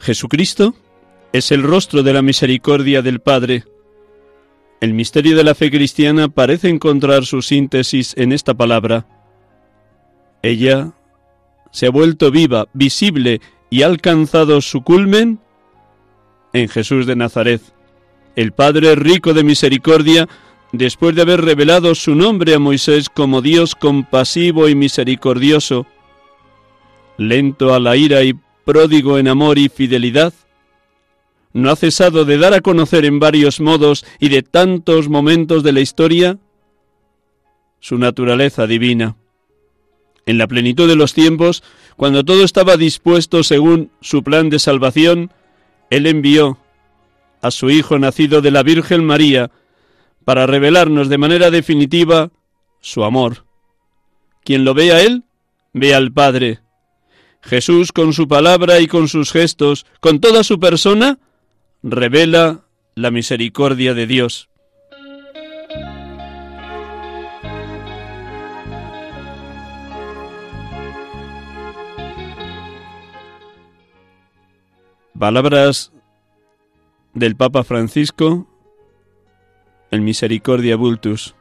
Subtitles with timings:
[0.00, 0.74] Jesucristo
[1.32, 3.64] es el rostro de la misericordia del Padre.
[4.80, 9.06] El misterio de la fe cristiana parece encontrar su síntesis en esta palabra.
[10.42, 10.92] Ella
[11.72, 15.40] se ha vuelto viva, visible y ha alcanzado su culmen
[16.52, 17.62] en Jesús de Nazaret.
[18.36, 20.28] El Padre rico de misericordia,
[20.72, 25.86] después de haber revelado su nombre a Moisés como Dios compasivo y misericordioso,
[27.16, 28.34] lento a la ira y
[28.64, 30.32] pródigo en amor y fidelidad,
[31.52, 35.72] no ha cesado de dar a conocer en varios modos y de tantos momentos de
[35.72, 36.38] la historia
[37.78, 39.16] su naturaleza divina.
[40.26, 41.62] En la plenitud de los tiempos,
[41.96, 45.30] cuando todo estaba dispuesto según su plan de salvación,
[45.90, 46.58] Él envió
[47.40, 49.50] a su Hijo nacido de la Virgen María
[50.24, 52.30] para revelarnos de manera definitiva
[52.80, 53.44] su amor.
[54.42, 55.24] Quien lo ve a Él,
[55.72, 56.63] ve al Padre.
[57.44, 61.18] Jesús con su palabra y con sus gestos, con toda su persona,
[61.82, 64.48] revela la misericordia de Dios.
[75.18, 75.92] Palabras
[77.12, 78.46] del Papa Francisco,
[79.90, 81.34] el Misericordia Vultus.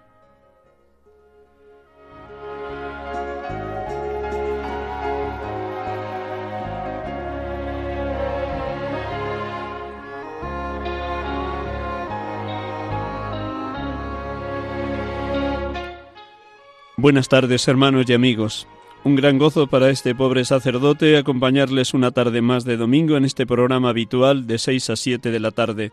[17.04, 18.66] Buenas tardes, hermanos y amigos.
[19.04, 23.46] Un gran gozo para este pobre sacerdote acompañarles una tarde más de domingo en este
[23.46, 25.92] programa habitual de 6 a 7 de la tarde.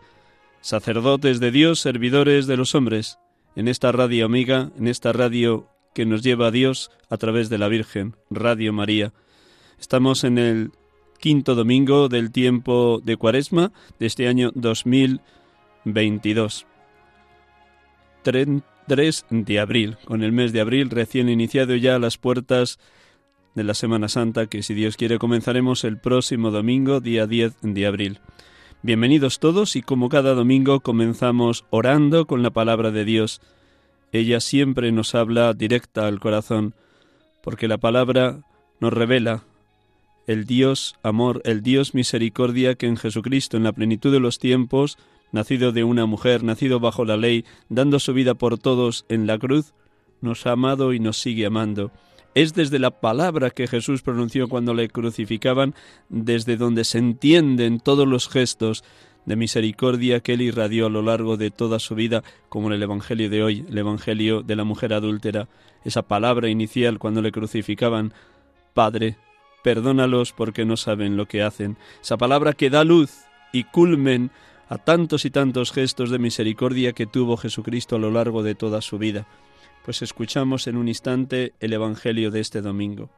[0.61, 3.19] Sacerdotes de Dios, servidores de los hombres,
[3.57, 7.57] en esta radio amiga, en esta radio que nos lleva a Dios a través de
[7.57, 9.11] la Virgen, Radio María.
[9.81, 10.71] Estamos en el
[11.19, 16.67] quinto domingo del tiempo de Cuaresma de este año 2022.
[18.87, 22.79] 3 de abril, con el mes de abril recién iniciado ya a las puertas
[23.55, 27.85] de la Semana Santa, que si Dios quiere comenzaremos el próximo domingo, día 10 de
[27.85, 28.19] abril.
[28.81, 33.41] Bienvenidos todos y como cada domingo comenzamos orando con la palabra de Dios.
[34.11, 36.73] Ella siempre nos habla directa al corazón,
[37.43, 38.39] porque la palabra
[38.79, 39.43] nos revela
[40.27, 44.97] el Dios amor, el Dios misericordia que en Jesucristo, en la plenitud de los tiempos,
[45.31, 49.37] nacido de una mujer, nacido bajo la ley, dando su vida por todos en la
[49.37, 49.73] cruz,
[50.21, 51.91] nos ha amado y nos sigue amando.
[52.33, 55.75] Es desde la palabra que Jesús pronunció cuando le crucificaban,
[56.09, 58.83] desde donde se entienden todos los gestos
[59.25, 62.83] de misericordia que él irradió a lo largo de toda su vida, como en el
[62.83, 65.47] Evangelio de hoy, el Evangelio de la mujer adúltera,
[65.83, 68.13] esa palabra inicial cuando le crucificaban,
[68.73, 69.17] Padre,
[69.63, 73.11] perdónalos porque no saben lo que hacen, esa palabra que da luz
[73.51, 74.31] y culmen
[74.71, 78.79] a tantos y tantos gestos de misericordia que tuvo Jesucristo a lo largo de toda
[78.79, 79.27] su vida.
[79.83, 83.09] Pues escuchamos en un instante el Evangelio de este domingo.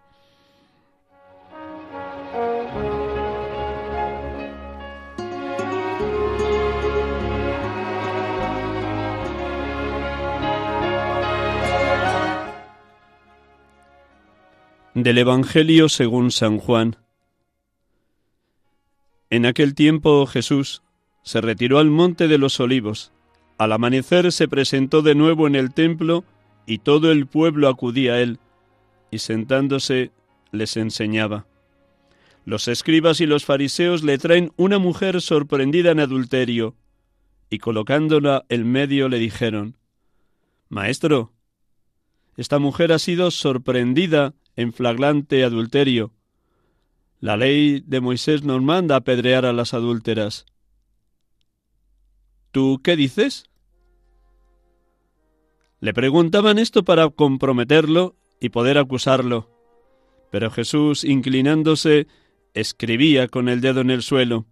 [14.95, 16.95] Del Evangelio según San Juan.
[19.29, 20.81] En aquel tiempo Jesús
[21.23, 23.11] se retiró al monte de los olivos.
[23.57, 26.23] Al amanecer se presentó de nuevo en el templo
[26.65, 28.39] y todo el pueblo acudía a él,
[29.11, 30.11] y sentándose
[30.51, 31.45] les enseñaba.
[32.45, 36.75] Los escribas y los fariseos le traen una mujer sorprendida en adulterio,
[37.49, 39.77] y colocándola en medio le dijeron,
[40.69, 41.31] Maestro,
[42.35, 46.11] esta mujer ha sido sorprendida en flagrante adulterio.
[47.19, 50.45] La ley de Moisés nos manda apedrear a las adúlteras.
[52.53, 53.50] ¿Tú qué dices?
[55.79, 59.50] Le preguntaban esto para comprometerlo y poder acusarlo.
[60.31, 62.05] Pero Jesús, inclinándose,
[62.53, 64.45] escribía con el dedo en el suelo.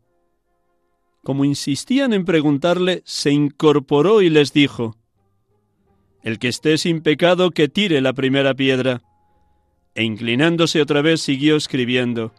[1.23, 4.97] Como insistían en preguntarle, se incorporó y les dijo,
[6.23, 9.03] El que esté sin pecado, que tire la primera piedra.
[9.93, 12.33] E inclinándose otra vez, siguió escribiendo.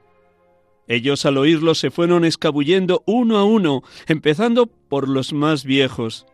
[0.89, 6.27] Ellos al oírlo se fueron escabullendo uno a uno, empezando por los más viejos.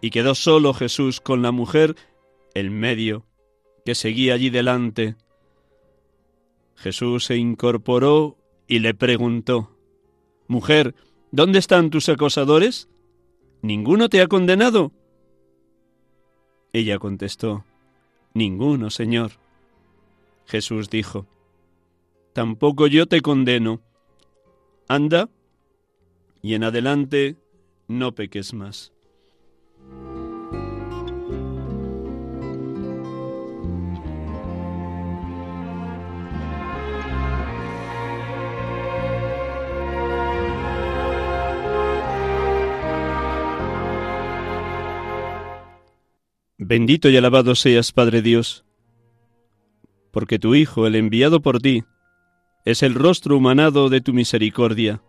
[0.00, 1.96] Y quedó solo Jesús con la mujer
[2.54, 3.26] en medio,
[3.84, 5.16] que seguía allí delante.
[6.76, 8.36] Jesús se incorporó
[8.68, 9.76] y le preguntó,
[10.46, 10.94] Mujer,
[11.32, 12.88] ¿dónde están tus acosadores?
[13.60, 14.92] ¿Ninguno te ha condenado?
[16.72, 17.64] Ella contestó,
[18.34, 19.32] Ninguno, Señor.
[20.46, 21.26] Jesús dijo,
[22.38, 23.80] Tampoco yo te condeno.
[24.86, 25.28] Anda
[26.40, 27.34] y en adelante
[27.88, 28.92] no peques más.
[46.56, 48.64] Bendito y alabado seas, Padre Dios,
[50.12, 51.82] porque tu Hijo, el enviado por ti,
[52.70, 55.00] es el rostro humanado de tu misericordia.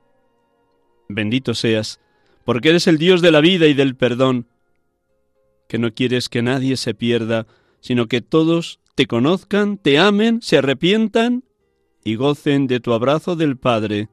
[1.10, 2.00] Bendito seas,
[2.46, 4.48] porque eres el Dios de la vida y del perdón,
[5.68, 7.48] que no quieres que nadie se pierda,
[7.82, 11.44] sino que todos te conozcan, te amen, se arrepientan
[12.02, 14.08] y gocen de tu abrazo del Padre.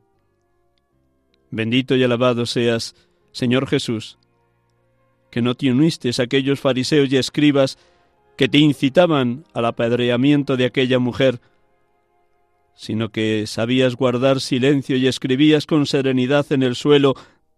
[1.52, 2.96] Bendito y alabado seas,
[3.30, 4.18] Señor Jesús,
[5.30, 7.78] que no te uniste a aquellos fariseos y escribas
[8.36, 11.40] que te incitaban al apedreamiento de aquella mujer,
[12.76, 17.14] sino que sabías guardar silencio y escribías con serenidad en el suelo,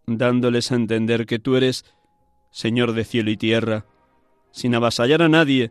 [0.06, 1.84] dándoles a entender que tú eres
[2.50, 3.84] Señor de cielo y tierra,
[4.50, 5.70] sin avasallar a nadie,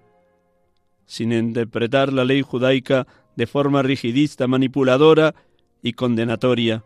[1.07, 5.33] sin interpretar la ley judaica de forma rigidista, manipuladora
[5.81, 6.83] y condenatoria.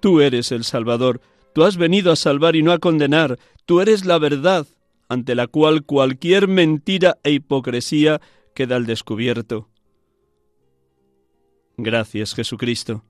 [0.00, 1.20] Tú eres el Salvador,
[1.58, 3.36] Tú has venido a salvar y no a condenar.
[3.66, 4.64] Tú eres la verdad,
[5.08, 8.20] ante la cual cualquier mentira e hipocresía
[8.54, 9.68] queda al descubierto.
[11.80, 13.04] Gracias, Jesucristo,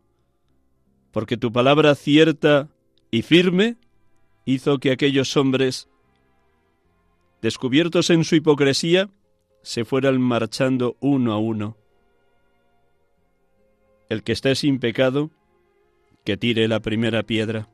[1.10, 2.68] porque tu palabra cierta
[3.10, 3.78] y firme
[4.44, 5.88] hizo que aquellos hombres,
[7.40, 9.08] descubiertos en su hipocresía,
[9.62, 11.78] se fueran marchando uno a uno.
[14.10, 15.30] El que esté sin pecado,
[16.26, 17.70] que tire la primera piedra.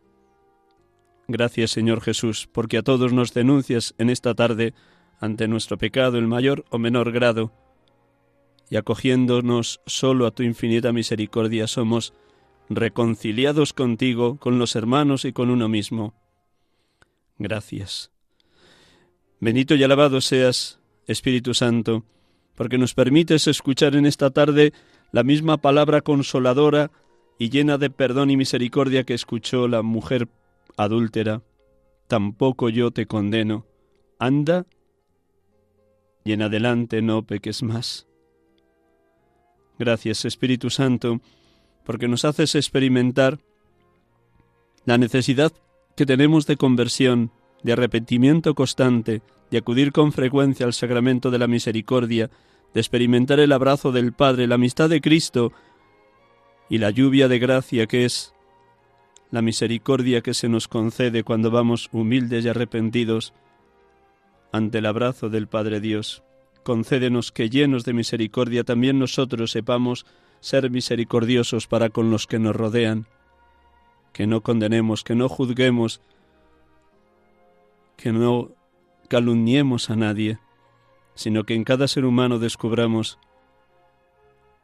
[1.26, 4.75] Gracias Señor Jesús, porque a todos nos denuncias en esta tarde
[5.18, 7.52] ante nuestro pecado en mayor o menor grado,
[8.75, 12.12] y acogiéndonos solo a tu infinita misericordia somos
[12.69, 16.12] reconciliados contigo, con los hermanos y con uno mismo.
[17.38, 18.11] Gracias.
[19.38, 22.02] Bendito y alabado seas, Espíritu Santo,
[22.57, 24.73] porque nos permites escuchar en esta tarde
[25.12, 26.90] la misma palabra consoladora
[27.38, 30.26] y llena de perdón y misericordia que escuchó la mujer
[30.76, 31.43] adúltera,
[32.09, 33.66] tampoco yo te condeno.
[34.19, 34.66] Anda
[36.25, 38.09] y en adelante no peques más.
[39.78, 41.21] Gracias Espíritu Santo,
[41.85, 43.38] porque nos haces experimentar
[44.85, 45.52] la necesidad
[45.97, 47.31] que tenemos de conversión,
[47.62, 52.31] de arrepentimiento constante, de acudir con frecuencia al sacramento de la misericordia,
[52.73, 55.52] de experimentar el abrazo del Padre, la amistad de Cristo
[56.69, 58.35] y la lluvia de gracia que es
[59.31, 63.33] la misericordia que se nos concede cuando vamos humildes y arrepentidos
[64.52, 66.24] ante el abrazo del Padre Dios.
[66.64, 70.06] Concédenos que llenos de misericordia también nosotros sepamos
[70.40, 73.06] ser misericordiosos para con los que nos rodean,
[74.14, 76.00] que no condenemos, que no juzguemos,
[77.99, 78.50] que no
[79.09, 80.38] calumniemos a nadie,
[81.14, 83.18] sino que en cada ser humano descubramos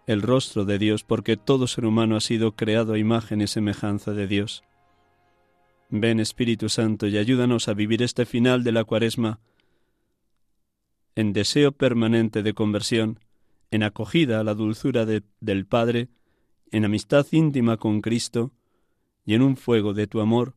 [0.06, 4.12] el rostro de Dios, porque todo ser humano ha sido creado a imagen y semejanza
[4.12, 4.64] de Dios.
[5.90, 9.38] Ven Espíritu Santo y ayúdanos a vivir este final de la cuaresma
[11.20, 13.20] en deseo permanente de conversión,
[13.70, 16.08] en acogida a la dulzura del Padre,
[16.72, 18.52] en amistad íntima con Cristo
[19.24, 20.54] y en un fuego de tu amor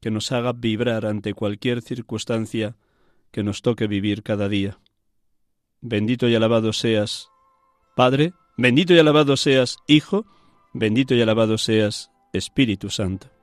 [0.00, 2.76] que nos haga vibrar ante cualquier circunstancia
[3.30, 4.78] que nos toque vivir cada día.
[5.80, 7.28] Bendito y alabado seas,
[7.96, 10.26] Padre, bendito y alabado seas, Hijo,
[10.72, 13.33] bendito y alabado seas, Espíritu Santo.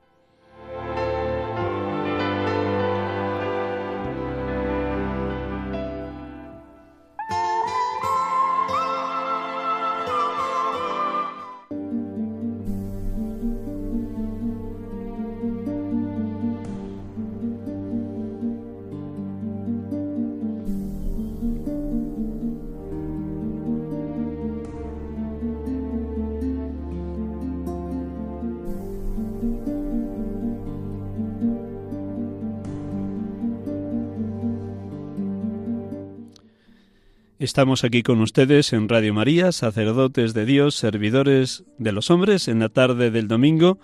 [37.42, 42.60] Estamos aquí con ustedes en Radio María, sacerdotes de Dios, servidores de los hombres, en
[42.60, 43.80] la tarde del domingo,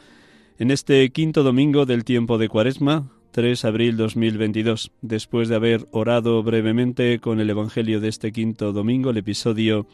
[0.60, 4.92] en este quinto domingo del tiempo de Cuaresma, 3 de abril 2022.
[5.02, 9.88] Después de haber orado brevemente con el Evangelio de este quinto domingo, el episodio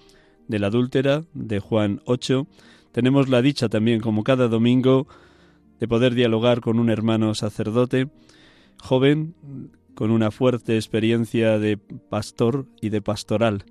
[0.46, 2.46] de la adúltera de Juan 8,
[2.92, 5.06] tenemos la dicha también, como cada domingo,
[5.80, 8.08] de poder dialogar con un hermano sacerdote
[8.78, 9.34] joven
[9.94, 13.64] con una fuerte experiencia de pastor y de pastoral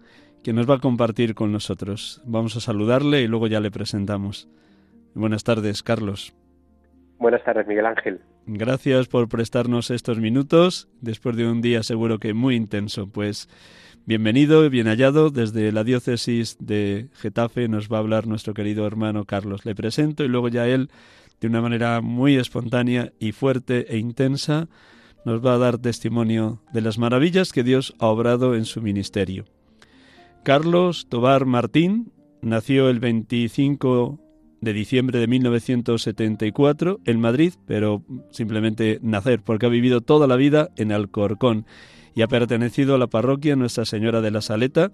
[0.43, 2.21] que nos va a compartir con nosotros.
[2.25, 4.49] Vamos a saludarle y luego ya le presentamos.
[5.13, 6.33] Buenas tardes, Carlos.
[7.17, 8.21] Buenas tardes, Miguel Ángel.
[8.45, 13.07] Gracias por prestarnos estos minutos después de un día seguro que muy intenso.
[13.07, 13.47] Pues
[14.05, 18.85] bienvenido y bien hallado desde la diócesis de Getafe nos va a hablar nuestro querido
[18.85, 19.65] hermano Carlos.
[19.65, 20.89] Le presento y luego ya él
[21.39, 24.67] de una manera muy espontánea y fuerte e intensa
[25.25, 29.45] nos va a dar testimonio de las maravillas que Dios ha obrado en su ministerio.
[30.43, 32.11] Carlos Tobar Martín
[32.41, 34.19] nació el 25
[34.59, 40.69] de diciembre de 1974 en Madrid, pero simplemente nacer, porque ha vivido toda la vida
[40.75, 41.65] en Alcorcón
[42.15, 44.91] y ha pertenecido a la parroquia Nuestra Señora de la Saleta,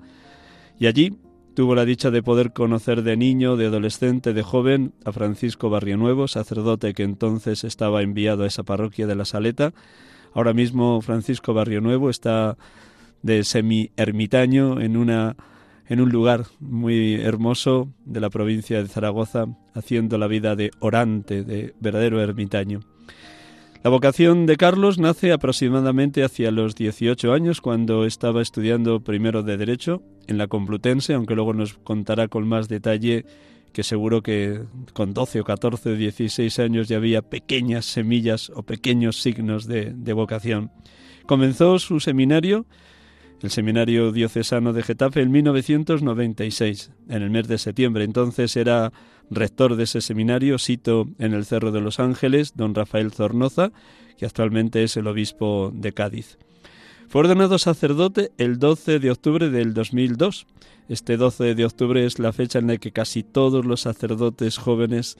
[0.79, 1.17] y allí
[1.55, 6.27] tuvo la dicha de poder conocer de niño, de adolescente, de joven a Francisco Barrionuevo,
[6.27, 9.73] sacerdote que entonces estaba enviado a esa parroquia de la Saleta,
[10.33, 12.57] Ahora mismo Francisco Barrio Nuevo está
[13.21, 15.35] de semi-ermitaño en, una,
[15.87, 21.43] en un lugar muy hermoso de la provincia de Zaragoza, haciendo la vida de orante,
[21.43, 22.81] de verdadero ermitaño.
[23.81, 29.55] La vocación de Carlos nace aproximadamente hacia los 18 años, cuando estaba estudiando primero de
[29.55, 33.25] Derecho en la Complutense, aunque luego nos contará con más detalle
[33.73, 34.61] que seguro que
[34.93, 39.93] con 12 o 14 o 16 años ya había pequeñas semillas o pequeños signos de,
[39.93, 40.71] de vocación.
[41.25, 42.65] Comenzó su seminario,
[43.41, 48.03] el Seminario Diocesano de Getafe, en 1996, en el mes de septiembre.
[48.03, 48.91] Entonces era
[49.29, 53.71] rector de ese seminario, sito en el Cerro de los Ángeles, don Rafael Zornoza,
[54.17, 56.37] que actualmente es el obispo de Cádiz.
[57.09, 60.47] Fue ordenado sacerdote el 12 de octubre del 2002
[60.89, 65.19] este 12 de octubre es la fecha en la que casi todos los sacerdotes jóvenes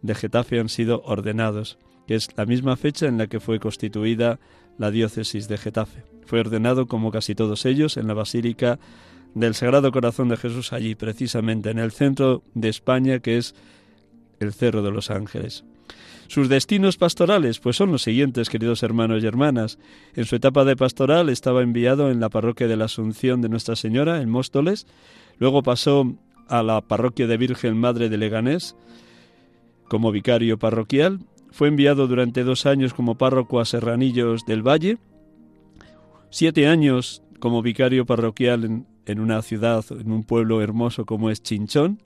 [0.00, 1.76] de Getafe han sido ordenados,
[2.06, 4.38] que es la misma fecha en la que fue constituida
[4.78, 6.04] la diócesis de Getafe.
[6.24, 8.78] Fue ordenado, como casi todos ellos, en la Basílica
[9.34, 13.56] del Sagrado Corazón de Jesús, allí precisamente en el centro de España, que es
[14.38, 15.64] el Cerro de los Ángeles.
[16.28, 19.78] Sus destinos pastorales, pues son los siguientes, queridos hermanos y hermanas.
[20.14, 23.76] En su etapa de pastoral estaba enviado en la parroquia de la Asunción de Nuestra
[23.76, 24.86] Señora, en Móstoles.
[25.38, 26.14] Luego pasó
[26.48, 28.76] a la parroquia de Virgen Madre de Leganés
[29.88, 31.20] como vicario parroquial.
[31.50, 34.98] Fue enviado durante dos años como párroco a Serranillos del Valle.
[36.30, 41.98] Siete años como vicario parroquial en, una ciudad, en un pueblo hermoso como es Chinchón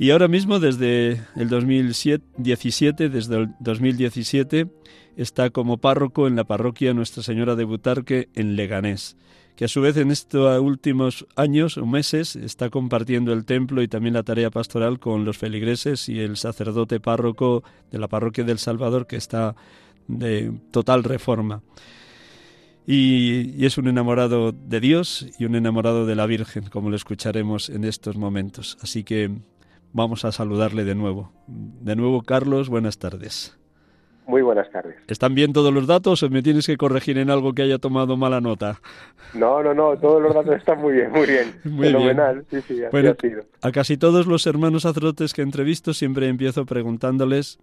[0.00, 4.66] y ahora mismo, desde el 2017, desde el 2017,
[5.14, 9.18] está como párroco en la parroquia Nuestra Señora de Butarque en Leganés,
[9.56, 13.88] que a su vez en estos últimos años o meses está compartiendo el templo y
[13.88, 18.58] también la tarea pastoral con los feligreses y el sacerdote párroco de la parroquia del
[18.58, 19.54] Salvador, que está
[20.08, 21.60] de total reforma.
[22.86, 26.96] Y, y, es un enamorado de Dios y un enamorado de la Virgen, como lo
[26.96, 28.78] escucharemos en estos momentos.
[28.80, 29.30] Así que
[29.92, 31.32] vamos a saludarle de nuevo.
[31.46, 33.56] De nuevo, Carlos, buenas tardes.
[34.26, 34.94] Muy buenas tardes.
[35.08, 38.16] ¿Están bien todos los datos o me tienes que corregir en algo que haya tomado
[38.16, 38.80] mala nota?
[39.34, 41.54] No, no, no, todos los datos están muy bien, muy bien.
[41.64, 43.42] Muy Fenomenal, sí, sí, así bueno, ha sido.
[43.60, 47.58] A casi todos los hermanos sacerdotes que entrevisto siempre empiezo preguntándoles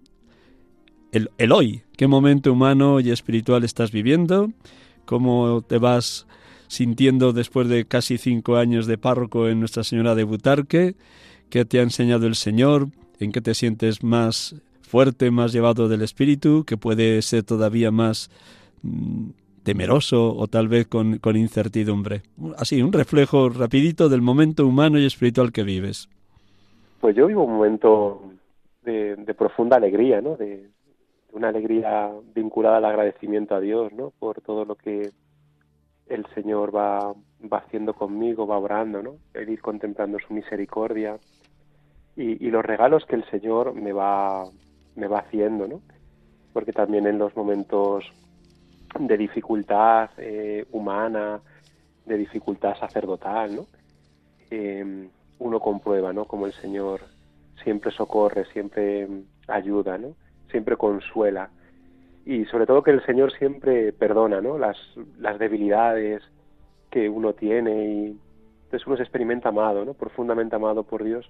[1.13, 4.51] el, el hoy, qué momento humano y espiritual estás viviendo,
[5.05, 6.27] cómo te vas
[6.67, 10.95] sintiendo después de casi cinco años de párroco en Nuestra Señora de Butarque,
[11.49, 12.87] qué te ha enseñado el Señor,
[13.19, 18.29] en qué te sientes más fuerte, más llevado del espíritu, que puede ser todavía más
[18.83, 19.29] mm,
[19.63, 22.21] temeroso o tal vez con, incertidumbre.
[22.57, 26.09] Así, un reflejo rapidito del momento humano y espiritual que vives.
[27.01, 28.21] Pues yo vivo un momento
[28.83, 30.37] de, profunda alegría, ¿no?
[30.37, 30.69] De,
[31.33, 34.11] una alegría vinculada al agradecimiento a Dios, ¿no?
[34.17, 35.11] Por todo lo que
[36.07, 37.13] el Señor va,
[37.43, 39.17] va haciendo conmigo, va orando, ¿no?
[39.33, 41.17] El ir contemplando su misericordia
[42.17, 44.45] y, los regalos que el Señor me va,
[44.95, 45.81] me va haciendo, ¿no?
[46.51, 48.05] Porque también en los momentos
[48.99, 51.39] de dificultad eh, humana,
[52.05, 53.65] de dificultad sacerdotal, ¿no?
[54.49, 55.07] Eh,
[55.39, 56.25] uno comprueba, ¿no?
[56.25, 57.01] Como el Señor
[57.63, 59.07] siempre socorre, siempre
[59.47, 60.15] ayuda, ¿no?
[60.49, 61.51] Siempre consuela.
[62.25, 64.57] Y sobre todo que el Señor siempre perdona, ¿no?
[64.57, 64.77] Las,
[65.19, 66.23] las debilidades
[66.89, 68.19] que uno tiene y
[68.63, 69.93] entonces uno se experimenta amado, ¿no?
[69.93, 71.29] Profundamente amado por Dios.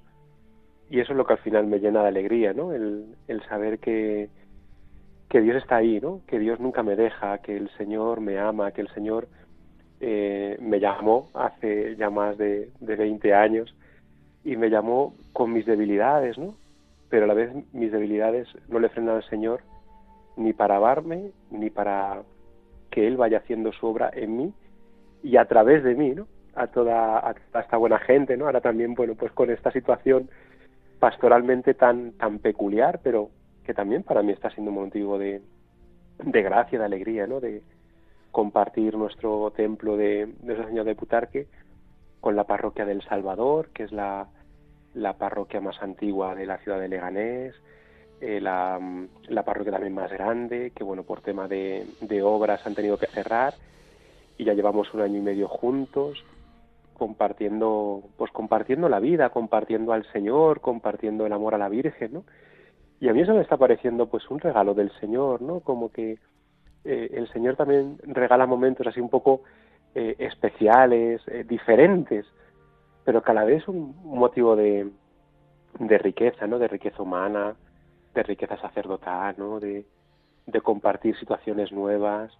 [0.89, 2.73] Y eso es lo que al final me llena de alegría, ¿no?
[2.73, 4.29] El, el saber que,
[5.29, 6.21] que Dios está ahí, ¿no?
[6.27, 9.27] Que Dios nunca me deja, que el Señor me ama, que el Señor
[9.99, 13.75] eh, me llamó hace ya más de, de 20 años
[14.43, 16.55] y me llamó con mis debilidades, ¿no?
[17.09, 19.61] Pero a la vez mis debilidades no le frenan al Señor
[20.37, 22.21] ni para amarme, ni para
[22.91, 24.53] que Él vaya haciendo su obra en mí
[25.23, 26.27] y a través de mí, ¿no?
[26.55, 28.45] A toda, a esta buena gente, ¿no?
[28.45, 30.29] Ahora también, bueno, pues con esta situación
[30.99, 33.29] pastoralmente tan, tan peculiar, pero
[33.63, 35.41] que también para mí está siendo un motivo de,
[36.23, 37.39] de gracia, de alegría, ¿no?
[37.39, 37.61] De
[38.31, 41.47] compartir nuestro templo de, Nuestra Señora de Putarque
[42.19, 44.27] con la parroquia del Salvador, que es la,
[44.93, 47.55] la parroquia más antigua de la ciudad de Leganés,
[48.19, 48.79] eh, la,
[49.27, 53.05] la, parroquia también más grande, que bueno, por tema de, de, obras han tenido que
[53.05, 53.53] cerrar
[54.37, 56.23] y ya llevamos un año y medio juntos
[56.97, 62.23] compartiendo, pues compartiendo la vida, compartiendo al Señor, compartiendo el amor a la Virgen, ¿no?
[62.99, 65.59] Y a mí eso me está pareciendo pues un regalo del Señor, ¿no?
[65.59, 66.17] Como que
[66.83, 69.43] eh, el Señor también regala momentos así un poco
[69.93, 72.25] eh, especiales, diferentes,
[73.05, 74.89] pero que a la vez un motivo de,
[75.79, 76.57] de riqueza, ¿no?
[76.59, 77.55] De riqueza humana,
[78.15, 79.59] de riqueza sacerdotal, ¿no?
[79.59, 79.85] De,
[80.47, 82.35] de compartir situaciones nuevas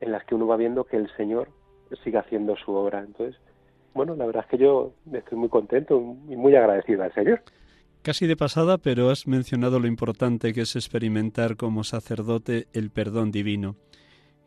[0.00, 1.48] en las que uno va viendo que el Señor
[2.02, 3.00] sigue haciendo su obra.
[3.00, 3.38] Entonces,
[3.94, 7.42] bueno, la verdad es que yo estoy muy contento y muy agradecido al Señor.
[8.02, 13.30] Casi de pasada, pero has mencionado lo importante que es experimentar como sacerdote el perdón
[13.30, 13.76] divino.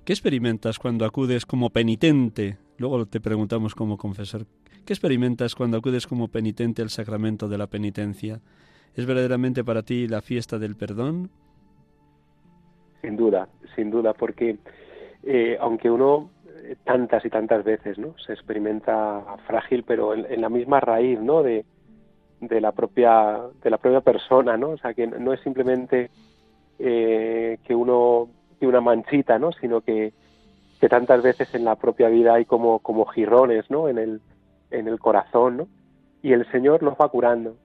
[0.04, 2.58] ¿Qué experimentas cuando acudes como penitente?
[2.78, 4.46] Luego te preguntamos como confesor.
[4.86, 8.42] ¿Qué experimentas cuando acudes como penitente al sacramento de la penitencia?
[8.94, 11.32] ¿Es verdaderamente para ti la fiesta del perdón?
[13.02, 14.58] Sin duda, sin duda, porque
[15.24, 16.30] eh, aunque uno
[16.84, 21.44] tantas y tantas veces no se experimenta frágil, pero en, la misma raíz, ¿no?
[21.44, 21.66] De,
[22.42, 24.70] la propia de la propia persona, ¿no?
[24.72, 26.12] O sea que no es simplemente
[26.78, 28.28] eh, que uno
[28.60, 29.52] que una manchita, ¿no?
[29.52, 30.14] Sino que,
[30.88, 33.90] tantas veces en la propia vida hay como como jirrones, ¿no?
[33.90, 34.22] En el
[34.70, 35.68] en el corazón, ¿no?
[36.22, 37.56] Y el Señor los va curando.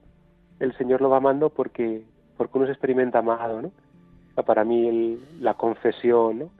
[0.58, 2.02] El Señor lo va amando porque,
[2.38, 3.72] porque uno se experimenta amado, ¿no?
[4.46, 6.50] Para mí la confesión, ¿no?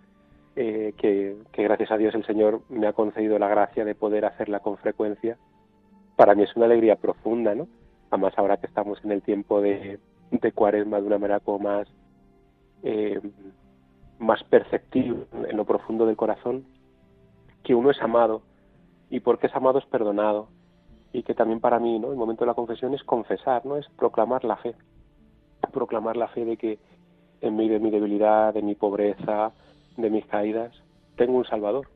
[0.57, 4.61] Eh, que, gracias a Dios el Señor me ha concedido la gracia de poder hacerla
[4.61, 5.39] con frecuencia,
[6.17, 7.69] para mí es una alegría profunda, ¿no?
[8.11, 11.89] Además ahora que estamos en el tiempo de, de cuaresma de una manera como más,
[12.83, 13.21] eh,
[14.19, 16.67] más perceptible en lo profundo del corazón,
[17.63, 18.43] que uno es amado.
[19.09, 20.49] Y porque es amado es perdonado.
[21.13, 23.89] Y que también para mí no el momento de la confesión es confesar no es
[23.97, 24.75] proclamar la fe.
[25.73, 26.79] Proclamar la fe de que
[27.41, 29.53] en medio de mi debilidad de mi pobreza
[30.01, 30.75] de mis caídas
[31.17, 31.89] tengo un salvador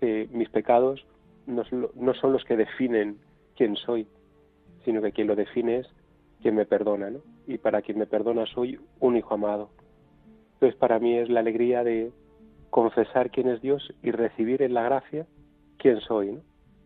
[0.00, 1.06] que mis pecados
[1.46, 1.62] no,
[1.94, 3.18] no son los que definen
[3.56, 4.06] quién soy
[4.84, 5.86] sino que quien lo define es
[6.42, 7.20] quien me perdona ¿no?
[7.46, 9.70] y para quien me perdona soy un hijo amado
[10.54, 12.12] entonces para mí es la alegría de
[12.70, 15.26] confesar quién es Dios y recibir en la gracia
[15.78, 16.40] quién soy, ¿no?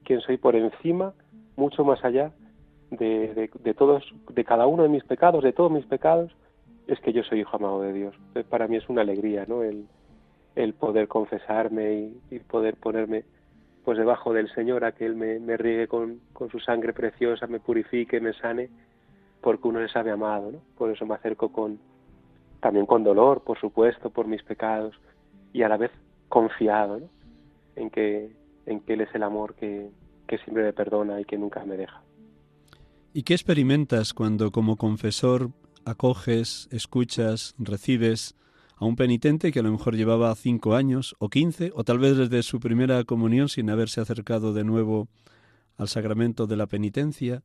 [0.04, 1.14] quién soy por encima,
[1.56, 2.32] mucho más allá
[2.90, 4.02] de, de, todos,
[4.32, 6.32] de cada uno de mis pecados, de todos mis pecados,
[6.88, 8.14] es que yo soy hijo amado de Dios.
[8.48, 9.62] para mí es una alegría, ¿no?
[9.62, 9.86] El,
[10.62, 13.24] el poder confesarme y, poder ponerme
[13.84, 16.20] pues debajo del Señor a que Él me, me riegue con,
[16.50, 18.68] su sangre preciosa, me purifique, me sane,
[19.40, 20.58] porque uno se sabe amado, ¿no?
[20.76, 21.78] Por eso me acerco con
[22.60, 24.94] también con dolor, por supuesto, por mis pecados
[25.52, 25.90] y a la vez
[26.28, 27.00] confiado.
[27.76, 28.30] En que
[28.66, 29.90] en que Él es el amor que
[30.44, 32.02] siempre me perdona y que nunca me deja.
[33.12, 35.50] ¿Y qué experimentas cuando como confesor
[35.84, 38.36] acoges, escuchas, recibes
[38.80, 42.16] a un penitente que a lo mejor llevaba cinco años o quince, o tal vez
[42.16, 45.06] desde su primera comunión sin haberse acercado de nuevo
[45.76, 47.42] al sacramento de la penitencia?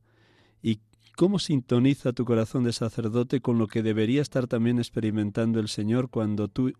[0.62, 0.80] ¿Y
[1.14, 6.08] cómo sintoniza tu corazón de sacerdote con lo que debería estar también experimentando el Señor
[6.08, 6.72] cuando tú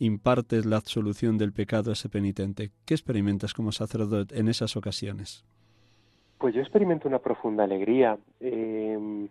[0.00, 2.72] impartes la absolución del pecado a ese penitente?
[2.84, 5.44] ¿Qué experimentas como sacerdote en esas ocasiones?
[6.38, 8.18] Pues yo experimento una profunda alegría.
[8.40, 9.28] Em,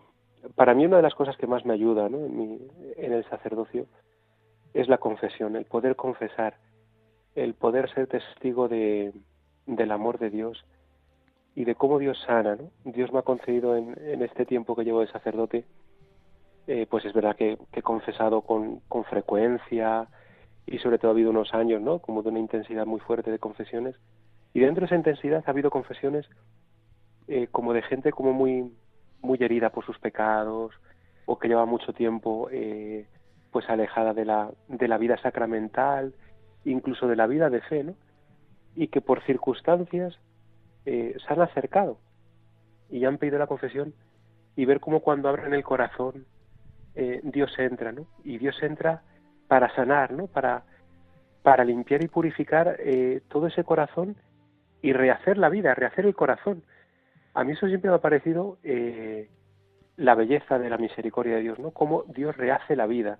[0.55, 2.59] para mí una de las cosas que más me ayuda en,
[2.95, 3.85] en, el sacerdocio
[4.73, 6.55] es la confesión, el poder confesar,
[7.35, 9.13] el poder ser testigo de,
[9.65, 10.65] del amor de Dios
[11.55, 12.55] y de cómo Dios sana.
[12.55, 12.71] ¿no?
[12.91, 15.65] Dios me ha concedido en, en este tiempo que llevo de sacerdote,
[16.67, 20.07] eh, pues es verdad que, he confesado con, con, frecuencia
[20.67, 21.97] y sobre todo ha habido unos años, ¿no?
[21.97, 23.95] Como de una intensidad muy fuerte de confesiones.
[24.53, 26.29] Y dentro de esa intensidad ha habido confesiones
[27.27, 28.71] eh, como de gente como muy,
[29.21, 30.73] muy herida por sus pecados
[31.25, 33.07] o que lleva mucho tiempo eh,
[33.51, 36.13] pues alejada de la, de la vida sacramental,
[36.65, 37.95] incluso de la vida de fe, ¿no?
[38.75, 40.17] Y que por circunstancias
[40.85, 41.97] eh, se han acercado
[42.89, 43.93] y han pedido la confesión
[44.55, 46.25] y ver cómo cuando abren el corazón
[46.95, 48.07] eh, Dios entra, ¿no?
[48.23, 49.01] Y Dios entra
[49.47, 50.27] para sanar, ¿no?
[50.27, 50.63] Para,
[51.43, 54.15] para limpiar y purificar eh, todo ese corazón
[54.81, 56.63] y rehacer la vida, rehacer el corazón.
[57.33, 58.57] A mí eso siempre me ha parecido
[59.97, 61.71] la belleza de la misericordia de Dios, ¿no?
[61.71, 63.19] Cómo Dios rehace la vida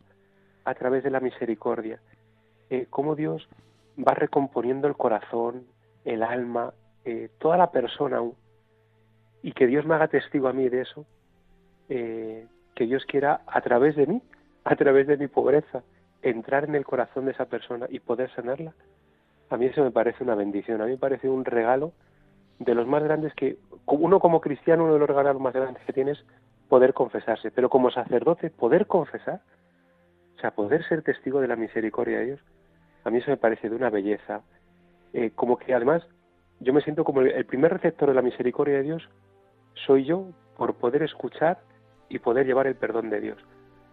[0.65, 2.00] a través de la misericordia,
[2.89, 3.48] cómo Dios
[3.98, 5.65] va recomponiendo el corazón,
[6.06, 6.74] el alma,
[7.06, 8.22] eh, toda la persona
[9.41, 11.06] y que Dios me haga testigo a mí de eso,
[11.89, 12.45] eh,
[12.76, 14.22] que Dios quiera a través de mí,
[14.63, 15.84] a través de mi pobreza,
[16.22, 18.74] entrar en el corazón de esa persona y poder sanarla,
[19.50, 21.93] a mí eso me parece una bendición, a mí me parece un regalo
[22.60, 25.93] de los más grandes que uno como cristiano, uno de los regalos más grandes que
[25.93, 26.24] tiene es
[26.67, 29.41] poder confesarse, pero como sacerdote, poder confesar,
[30.39, 32.39] o sea, poder ser testigo de la misericordia de Dios,
[33.04, 34.41] a mí eso me parece de una belleza,
[35.12, 36.02] eh, como que además
[36.62, 39.10] yo me siento como el primer receptor de la misericordia de Dios,
[39.86, 41.60] soy yo por poder escuchar
[42.08, 43.38] y poder llevar el perdón de Dios.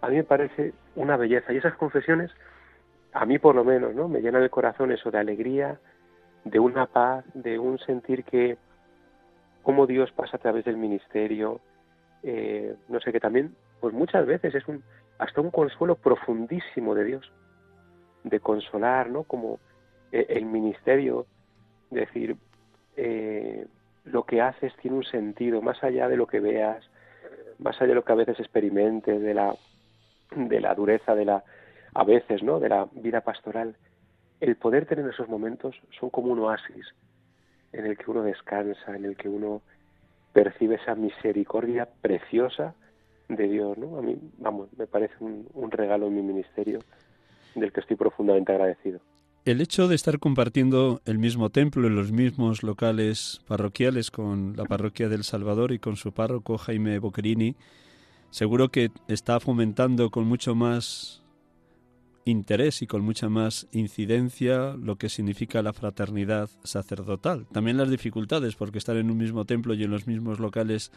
[0.03, 2.31] A mí me parece una belleza y esas confesiones,
[3.13, 4.07] a mí por lo menos, ¿no?
[4.07, 5.81] Me llenan el corazón eso de alegría,
[6.45, 8.57] de una paz, de un sentir que
[9.65, 11.61] cómo Dios pasa a través del ministerio,
[12.23, 14.85] eh, no sé, que también, pues muchas veces es un
[15.19, 17.33] hasta un consuelo profundísimo de Dios,
[18.25, 19.25] de consolar, ¿no?
[19.25, 19.59] Como
[20.13, 21.27] eh, el ministerio,
[21.91, 22.37] decir,
[22.97, 23.67] eh,
[24.05, 26.85] lo que haces tiene un sentido, más allá de lo que veas,
[27.59, 29.55] más allá de lo que a veces experimentes, de la,
[30.35, 31.45] de la dureza de la,
[31.95, 32.61] a veces, ¿no?
[32.61, 33.77] De la vida pastoral.
[34.41, 36.87] El poder tener esos momentos son como un oasis
[37.73, 39.63] en el que uno descansa, en el que uno
[40.33, 42.75] percibe esa misericordia preciosa
[43.29, 43.99] de Dios, ¿no?
[43.99, 46.81] A mí, vamos, me parece un, un regalo en mi ministerio
[47.55, 49.01] del que estoy profundamente agradecido.
[49.45, 54.65] El hecho de estar compartiendo el mismo templo en los mismos locales parroquiales con la
[54.65, 57.55] parroquia del Salvador y con su párroco Jaime Boccherini,
[58.31, 61.23] seguro que está fomentando con mucho más
[62.25, 67.47] interés y con mucha más incidencia lo que significa la fraternidad sacerdotal.
[67.53, 70.91] También las dificultades, porque estar en un mismo templo y en los mismos locales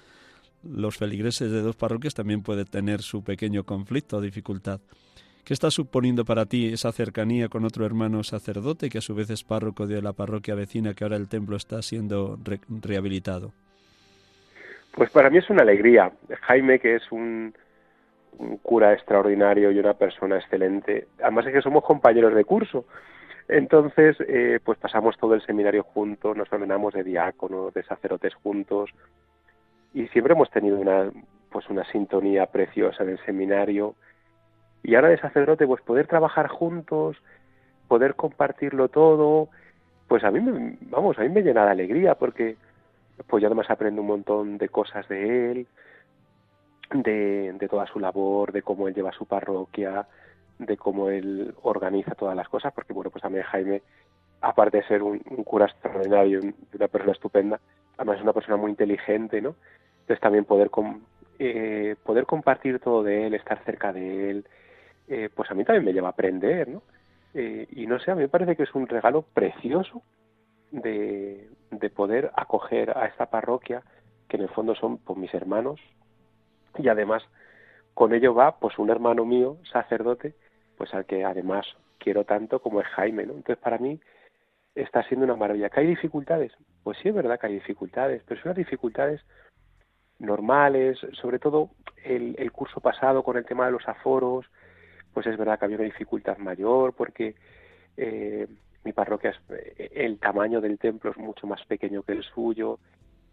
[0.63, 4.80] los feligreses de dos parroquias también puede tener su pequeño conflicto o dificultad.
[5.43, 9.30] ¿Qué está suponiendo para ti esa cercanía con otro hermano sacerdote que a su vez
[9.30, 12.38] es párroco de la parroquia vecina que ahora el templo está siendo
[12.82, 13.52] rehabilitado?
[14.93, 16.12] Pues para mí es una alegría.
[16.41, 17.54] Jaime, que es un,
[18.62, 22.86] cura extraordinario y una persona excelente, además es que somos compañeros de curso.
[23.48, 28.91] Entonces, eh, pues pasamos todo el seminario juntos, nos ordenamos de diáconos, de sacerdotes juntos,
[29.93, 31.12] y siempre hemos tenido una,
[31.52, 33.95] pues una sintonía preciosa en el seminario.
[34.84, 37.17] Y ahora de sacerdote, pues poder trabajar juntos,
[37.88, 39.49] poder compartirlo todo,
[40.08, 42.58] pues a mí me, vamos, a mí me llena de alegría porque
[43.28, 45.67] pues yo además aprendo un montón de cosas de él,
[46.93, 50.08] de, de toda su labor, de cómo él lleva su parroquia,
[50.58, 53.82] de cómo él organiza todas las cosas, porque bueno, pues a mí Jaime,
[54.41, 56.41] aparte de ser un, cura extraordinario,
[56.73, 57.60] una persona estupenda,
[57.99, 59.55] además es una persona muy inteligente, ¿no?
[60.01, 60.71] Entonces también poder,
[61.38, 64.47] eh, poder compartir todo de él, estar cerca de él,
[65.09, 66.81] eh, pues a mí también me lleva a aprender, ¿no?
[67.33, 70.01] Eh, y no sé, a mí me parece que es un regalo precioso
[70.71, 73.83] de, de poder acoger a esta parroquia,
[74.29, 75.81] que en el fondo son pues, mis hermanos,
[76.77, 77.21] y además
[77.93, 80.35] con ello va pues un hermano mío, sacerdote,
[80.77, 81.65] pues al que además
[81.97, 83.33] quiero tanto como es Jaime, ¿no?
[83.33, 83.99] Entonces para mí
[84.81, 85.69] está siendo una maravilla.
[85.69, 86.51] ¿Que hay dificultades?
[86.83, 89.21] Pues sí es verdad que hay dificultades, pero son las dificultades
[90.19, 91.69] normales, sobre todo
[92.03, 94.45] el, el curso pasado con el tema de los aforos,
[95.13, 97.35] pues es verdad que había una dificultad mayor porque
[97.97, 98.47] eh,
[98.83, 102.79] mi parroquia, es, eh, el tamaño del templo es mucho más pequeño que el suyo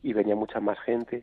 [0.02, 1.22] y venía mucha más gente.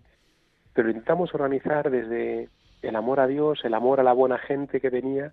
[0.73, 2.49] pero intentamos organizar desde
[2.81, 5.31] el amor a Dios, el amor a la buena gente que venía,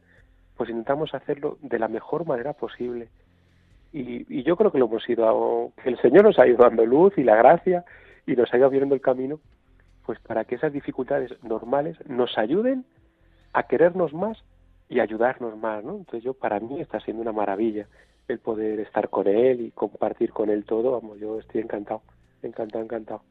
[0.57, 3.09] pues intentamos hacerlo de la mejor manera posible.
[3.93, 7.13] Y, yo creo que lo hemos ido, que el Señor nos ha ido dando luz
[7.17, 7.85] y la gracia
[8.27, 9.41] y nos ha ido abriendo el camino,
[10.07, 12.85] pues para que esas dificultades normales nos ayuden
[13.53, 14.39] a querernos más
[14.89, 15.97] y ayudarnos más, ¿no?
[15.97, 17.87] Entonces yo, para mí está siendo una maravilla
[18.29, 22.03] el poder estar con Él y compartir con Él todo, vamos, yo estoy encantado,
[22.43, 23.23] encantado, encantado.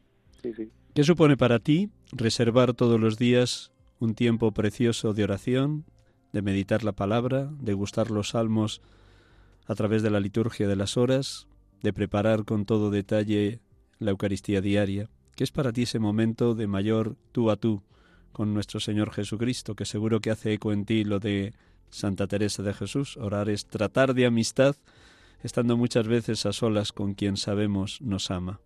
[0.42, 0.70] Sí, sí.
[0.94, 5.84] ¿Qué supone para ti reservar todos los días un tiempo precioso de oración,
[6.32, 8.82] de meditar la palabra, de gustar los salmos
[9.70, 11.46] a través de la liturgia de las horas,
[11.80, 13.60] de preparar con todo detalle
[14.00, 15.06] la Eucaristía diaria.
[15.36, 17.80] ¿Qué es para ti ese momento de mayor tú a tú
[18.32, 21.52] con nuestro Señor Jesucristo, que seguro que hace eco en ti lo de
[21.88, 23.16] Santa Teresa de Jesús?
[23.16, 24.74] Orar es tratar de amistad,
[25.44, 28.58] estando muchas veces a solas con quien sabemos nos ama.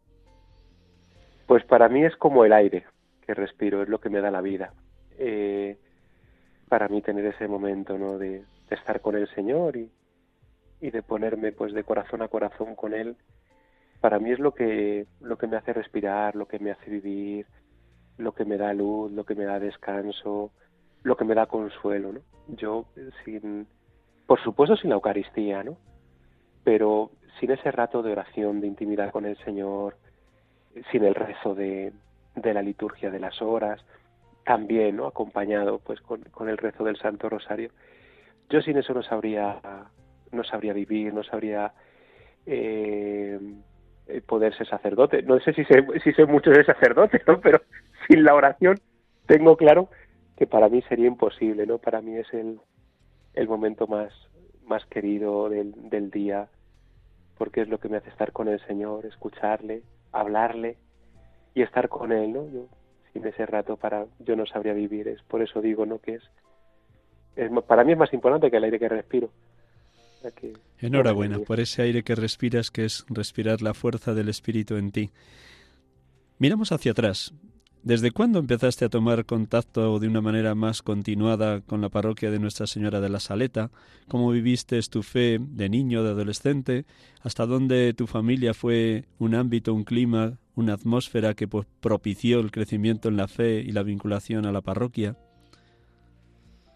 [1.47, 2.87] Pues para mí es como el aire
[3.27, 4.73] que respiro, es lo que me da la vida.
[5.19, 5.77] Eh,
[6.67, 8.17] para mí tener ese momento ¿no?
[8.17, 9.91] de estar con el Señor y,
[10.85, 13.17] y de ponerme pues de corazón a corazón con él.
[14.03, 17.47] Para mí es lo que lo que me hace respirar lo que me hace vivir
[18.19, 20.51] lo que me da luz lo que me da descanso
[21.03, 22.85] lo que me da consuelo no yo
[23.25, 23.67] sin
[24.27, 25.79] por supuesto sin la Eucaristía no
[26.65, 29.97] pero sin ese rato de oración de intimidad con el Señor
[30.93, 31.95] sin el rezo de,
[32.35, 33.81] de la liturgia de las horas
[34.45, 37.71] también no acompañado pues con, con el rezo del Santo Rosario
[38.51, 39.63] yo sin eso no sabría
[40.35, 41.73] no sabría vivir, no sabría
[42.47, 43.39] eh,
[44.27, 45.23] poder ser sacerdote.
[45.23, 47.41] No sé si sé, si sé mucho de sacerdote, ¿no?
[47.41, 47.61] pero
[48.09, 48.79] sin la oración
[49.27, 49.89] tengo claro
[50.37, 51.79] que para mí sería imposible, ¿no?
[51.79, 52.59] Para mí es el,
[53.35, 54.13] el momento más,
[54.67, 56.49] más querido del, del día,
[57.39, 60.77] porque es lo que me hace estar con el Señor, escucharle, hablarle
[61.55, 62.49] y estar con Él, ¿no?
[62.49, 62.67] Yo,
[63.13, 66.01] sin ese rato para, yo no sabría vivir, es por eso digo, ¿no?
[66.01, 66.23] Que es,
[67.37, 69.31] es para mí es más importante que el aire que respiro.
[70.79, 75.11] Enhorabuena por ese aire que respiras, que es respirar la fuerza del Espíritu en ti.
[76.39, 77.33] Miramos hacia atrás.
[77.85, 82.39] ¿Desde cuándo empezaste a tomar contacto de una manera más continuada con la parroquia de
[82.39, 83.71] Nuestra Señora de la Saleta?
[84.09, 86.87] ¿Cómo viviste tu fe de niño, de adolescente?
[87.21, 92.53] ¿Hasta dónde tu familia fue un ámbito, un clima, una atmósfera que pues, propició el
[92.53, 95.19] crecimiento en la fe y la vinculación a la parroquia?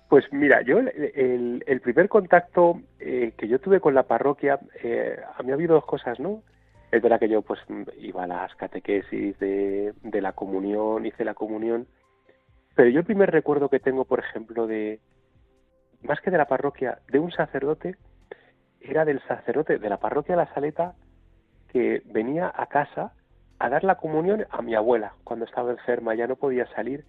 [0.09, 5.43] Pues mira, yo el, primer contacto eh, que yo tuve con la parroquia, eh, a
[5.43, 6.43] mí ha habido dos cosas, ¿no?
[6.91, 7.61] Es verdad que yo pues
[7.99, 11.87] iba a las catequesis de, de la comunión, hice la comunión,
[12.75, 15.01] pero yo el primer recuerdo que tengo, por ejemplo, de,
[16.03, 17.97] más que de la parroquia, de un sacerdote,
[18.81, 20.95] era del sacerdote de la parroquia la Saleta
[21.73, 23.13] que venía a casa
[23.59, 27.05] a dar la comunión a mi abuela cuando estaba enferma, ya no podía salir.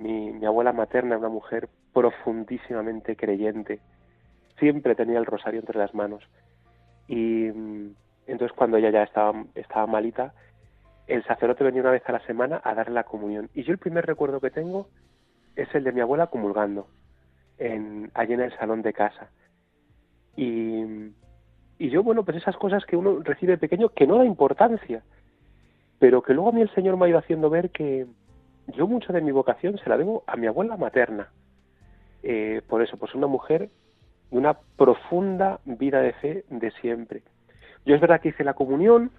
[0.00, 3.80] Mi, abuela materna, una mujer profundísimamente creyente,
[4.58, 6.24] siempre tenía el rosario entre las manos.
[7.06, 7.94] Y mm,
[8.26, 10.32] entonces cuando ella ya estaba, estaba malita,
[11.06, 13.50] el sacerdote venía una vez a la semana a darle la comunión.
[13.54, 14.88] Y yo el primer recuerdo que tengo
[15.56, 16.86] es el de mi abuela comulgando,
[17.58, 19.30] allí en el salón de casa.
[20.36, 20.82] Y,
[21.78, 25.02] y yo, bueno, pues esas cosas que uno recibe pequeño, que no da importancia,
[25.98, 28.06] pero que luego a mí el Señor me ha ido haciendo ver que
[28.72, 31.28] yo mucho de mi vocación se la debo a mi abuela materna
[32.22, 33.70] eh, por eso, pues una mujer
[34.30, 37.22] de una profunda vida de fe de siempre.
[37.84, 39.10] Yo es verdad que hice la comunión,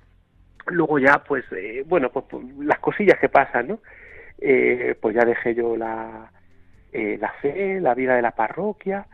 [0.68, 3.80] luego ya, pues, eh, bueno, pues, pues, las cosillas que pasan, ¿no?
[4.40, 6.32] Eh, pues ya dejé yo la,
[6.92, 9.08] la fe, la vida de la parroquia,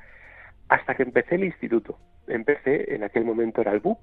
[0.69, 1.97] hasta que empecé el instituto.
[2.27, 3.99] Empecé, en aquel momento era el BUP,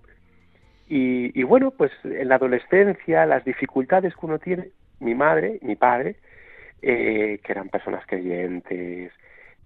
[0.86, 4.68] y, y bueno, pues en la adolescencia, las dificultades que uno tiene,
[5.00, 6.16] mi madre, mi padre,
[6.84, 9.12] que eran personas creyentes,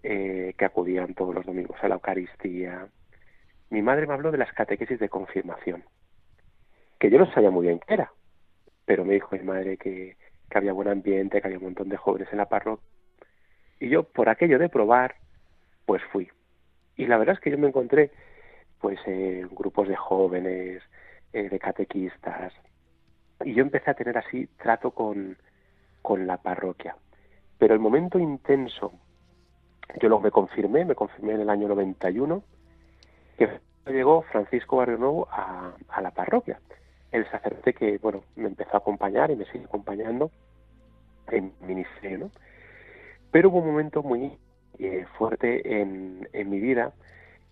[0.03, 2.87] eh, que acudían todos los domingos a la Eucaristía.
[3.71, 5.85] Mi madre me habló de las catequesis de confirmación,
[6.99, 8.13] que yo no sabía muy bien qué era,
[8.85, 10.17] pero me dijo mi madre que,
[10.55, 12.87] había buen ambiente, que había un montón de jóvenes en la parroquia.
[13.81, 15.17] Y yo, por aquello de probar,
[15.85, 16.29] pues fui.
[16.97, 18.11] Y la verdad es que yo me encontré,
[18.81, 20.83] pues, en grupos de jóvenes,
[21.33, 22.53] eh, de catequistas,
[23.45, 25.37] y yo empecé a tener así trato con,
[26.03, 26.97] con la parroquia.
[27.59, 28.93] Pero el momento intenso
[30.01, 32.43] yo lo me confirmé, me confirmé en el año 91,
[33.37, 33.49] que
[33.87, 36.61] llegó Francisco Barrio Nuevo a, la parroquia.
[37.11, 40.31] El sacerdote que, bueno, me empezó a acompañar y me sigue acompañando
[41.29, 42.31] en mi ministerio, ¿no?
[43.31, 44.39] Pero hubo un momento muy
[44.79, 46.93] eh, fuerte en, en, mi vida,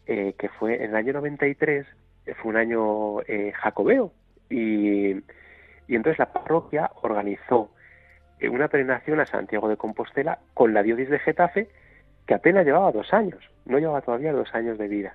[0.07, 1.87] eh, que fue en el año 93,
[2.27, 3.19] eh, fue un año
[3.55, 4.13] jacobeo,
[4.49, 7.71] y, y entonces la parroquia organizó
[8.43, 11.69] una peregrinación a Santiago de Compostela con la diócesis de Getafe,
[12.27, 15.15] que apenas llevaba dos años, no llevaba todavía dos años de vida.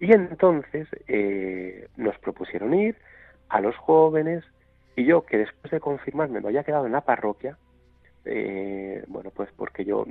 [0.00, 2.96] Y entonces eh, nos propusieron ir
[3.48, 4.44] a los jóvenes
[4.96, 7.56] y yo, que después de confirmarme me había quedado en la parroquia,
[8.24, 10.04] eh, bueno, pues porque yo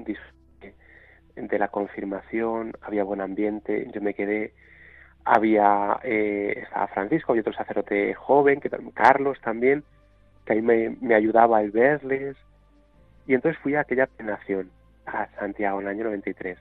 [1.36, 4.54] de la confirmación, había buen ambiente, yo me quedé,
[5.24, 9.84] había, eh, estaba Francisco y otro sacerdote joven, que Carlos también,
[10.48, 12.38] que ahí me, me ayudaba a verles,
[13.28, 14.72] y entonces fui a aquella penación,
[15.06, 16.58] a Santiago, en el año 93,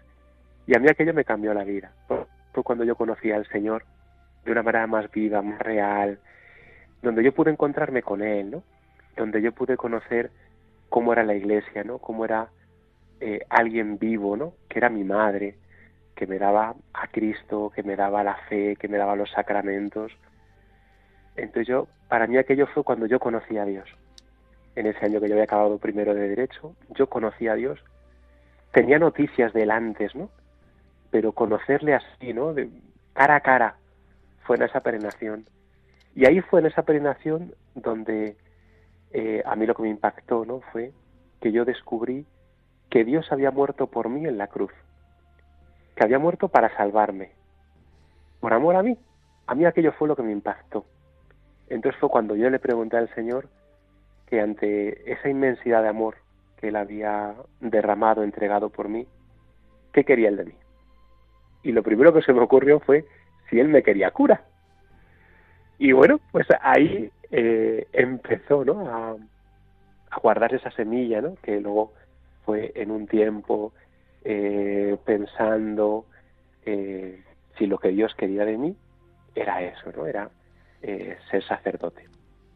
[0.67, 1.93] y a mí aquello me cambió la vida,
[2.53, 3.85] fue cuando yo conocí al Señor
[4.45, 6.19] de una manera más viva, más real,
[7.01, 8.63] donde yo pude encontrarme con Él, ¿no?
[9.17, 10.31] Donde yo pude conocer
[10.89, 11.99] cómo era la iglesia, ¿no?
[11.99, 12.49] Cómo era
[13.21, 14.55] eh, alguien vivo, ¿no?
[14.69, 15.57] Que era mi madre,
[16.17, 20.13] que me daba a Cristo, que me daba la fe, que me daba los sacramentos.
[21.37, 23.89] Entonces yo, para mí aquello fue cuando yo conocí a Dios.
[24.75, 27.79] En ese año que yo había acabado primero de Derecho, yo conocí a Dios.
[28.73, 30.31] Tenía noticias del antes, ¿no?
[31.11, 32.53] Pero conocerle así, ¿no?
[32.53, 32.69] De
[33.15, 33.77] cara a cara,
[34.45, 35.47] fue en esa peregrinación.
[36.15, 38.37] Y ahí fue en esa peregrinación donde
[39.13, 40.61] eh, a mí lo que me impactó, ¿no?
[40.73, 40.93] Fue
[41.41, 42.27] que yo descubrí
[42.91, 44.73] que Dios había muerto por mí en la cruz,
[45.95, 47.33] que había muerto para salvarme,
[48.41, 48.97] por amor a mí.
[49.47, 50.85] A mí aquello fue lo que me impactó.
[51.69, 53.49] Entonces fue cuando yo le pregunté al Señor
[54.27, 56.17] que ante esa inmensidad de amor
[56.61, 59.07] que Él había derramado, entregado por mí,
[59.93, 60.55] ¿qué quería Él de mí?
[61.63, 63.05] Y lo primero que se me ocurrió fue
[63.51, 64.43] si Él me quería cura.
[65.79, 68.89] Y bueno, pues ahí eh, empezó ¿no?
[68.89, 69.17] a,
[70.23, 71.35] guardar esa semilla, ¿no?
[71.43, 71.93] que luego
[72.45, 73.73] fue en un tiempo
[74.25, 76.07] eh, pensando
[76.65, 77.23] eh,
[77.59, 78.77] si lo que Dios quería de mí
[79.35, 80.07] era eso, ¿no?
[80.07, 80.31] Era
[80.87, 82.05] eh, ser sacerdote.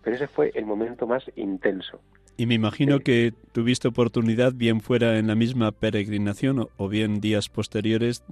[0.02, 2.00] Pero ese fue el momento más intenso.
[2.36, 7.48] Y me imagino que tuviste oportunidad, bien fuera en la misma peregrinación o, bien días
[7.48, 8.24] posteriores,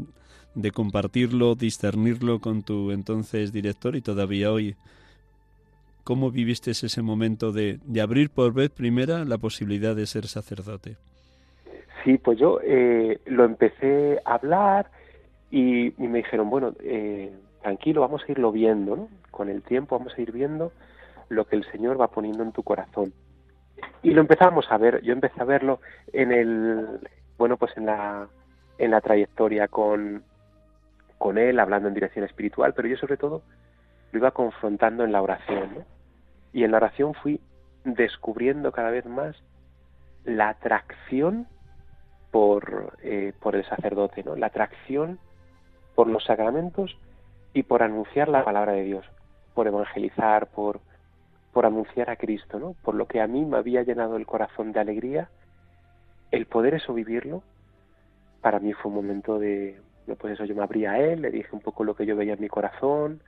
[0.55, 4.77] de compartirlo, discernirlo con tu entonces director y todavía hoy.
[6.05, 10.97] ¿Cómo viviste ese momento de, de abrir por vez primera la posibilidad de ser sacerdote?
[12.05, 14.91] Sí, pues yo eh, lo empecé a hablar
[15.51, 19.09] y, me dijeron, bueno, eh, tranquilo, vamos a irlo viendo, ¿no?
[19.31, 20.73] Con el tiempo vamos a ir viendo
[21.29, 23.13] lo que el Señor va poniendo en tu corazón.
[24.03, 25.81] Y lo empezamos a ver, yo empecé a verlo
[26.13, 27.01] en el,
[27.37, 28.29] bueno, pues en la,
[28.79, 30.23] en la trayectoria con,
[31.19, 33.43] con Él, hablando en dirección espiritual, pero yo sobre todo
[34.13, 35.85] lo iba confrontando en la oración.
[36.53, 37.41] Y en la oración fui
[37.85, 39.37] descubriendo cada vez más
[40.25, 41.47] la atracción
[42.31, 44.37] por, eh, por el sacerdote, ¿no?
[44.37, 45.19] La atracción
[45.95, 46.97] por los sacramentos
[47.53, 49.07] y por anunciar la palabra de Dios,
[49.55, 50.81] por evangelizar, por,
[51.53, 52.75] por anunciar a Cristo, ¿no?
[52.83, 55.29] Por lo que a mí me había llenado el corazón de alegría,
[56.31, 57.43] el poder eso vivirlo,
[58.41, 59.81] para mí fue un momento de,
[60.19, 62.35] pues eso, yo me abrí a él, le dije un poco lo que yo veía
[62.35, 63.21] en mi corazón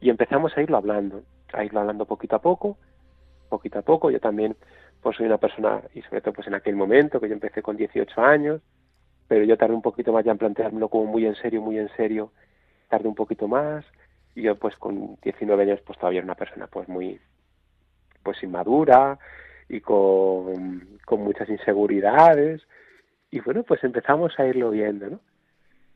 [0.00, 2.76] y empezamos a irlo hablando, a irlo hablando poquito a poco,
[3.48, 4.56] poquito a poco, yo también
[5.02, 7.76] pues soy una persona, y sobre todo pues en aquel momento, que yo empecé con
[7.76, 8.60] 18 años,
[9.28, 11.88] pero yo tardé un poquito más ya en planteármelo como muy en serio, muy en
[11.96, 12.32] serio,
[12.90, 13.86] tardé un poquito más,
[14.34, 17.18] y yo pues con 19 años pues todavía era una persona pues muy,
[18.22, 19.18] pues inmadura,
[19.70, 22.60] y con, con muchas inseguridades,
[23.30, 25.20] y bueno, pues empezamos a irlo viendo, ¿no?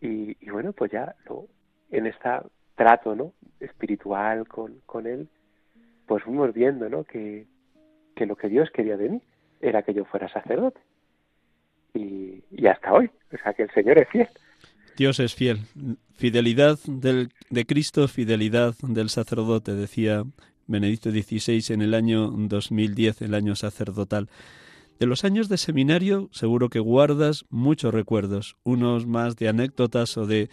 [0.01, 1.47] Y, y bueno, pues ya lo,
[1.91, 2.29] en este
[2.77, 3.33] trato, ¿no?
[3.61, 5.29] Espiritual con, con él,
[6.07, 7.05] pues fuimos viendo, ¿no?
[7.05, 7.47] Que,
[8.15, 9.23] que lo que Dios quería de mí
[9.61, 10.81] era que yo fuera sacerdote.
[11.95, 14.29] Y, hasta hoy, o sea que el Señor es fiel.
[14.97, 15.61] Dios es fiel.
[16.13, 20.25] Fidelidad del, de Cristo, fidelidad del sacerdote, decía
[20.67, 24.29] Benedicto XVI en el año 2010, el año sacerdotal.
[25.01, 30.27] De los años de seminario seguro que guardas muchos recuerdos, unos más de anécdotas o
[30.27, 30.49] de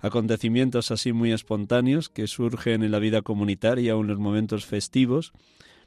[0.00, 5.32] acontecimientos así muy espontáneos que surgen en la vida comunitaria o en los momentos festivos,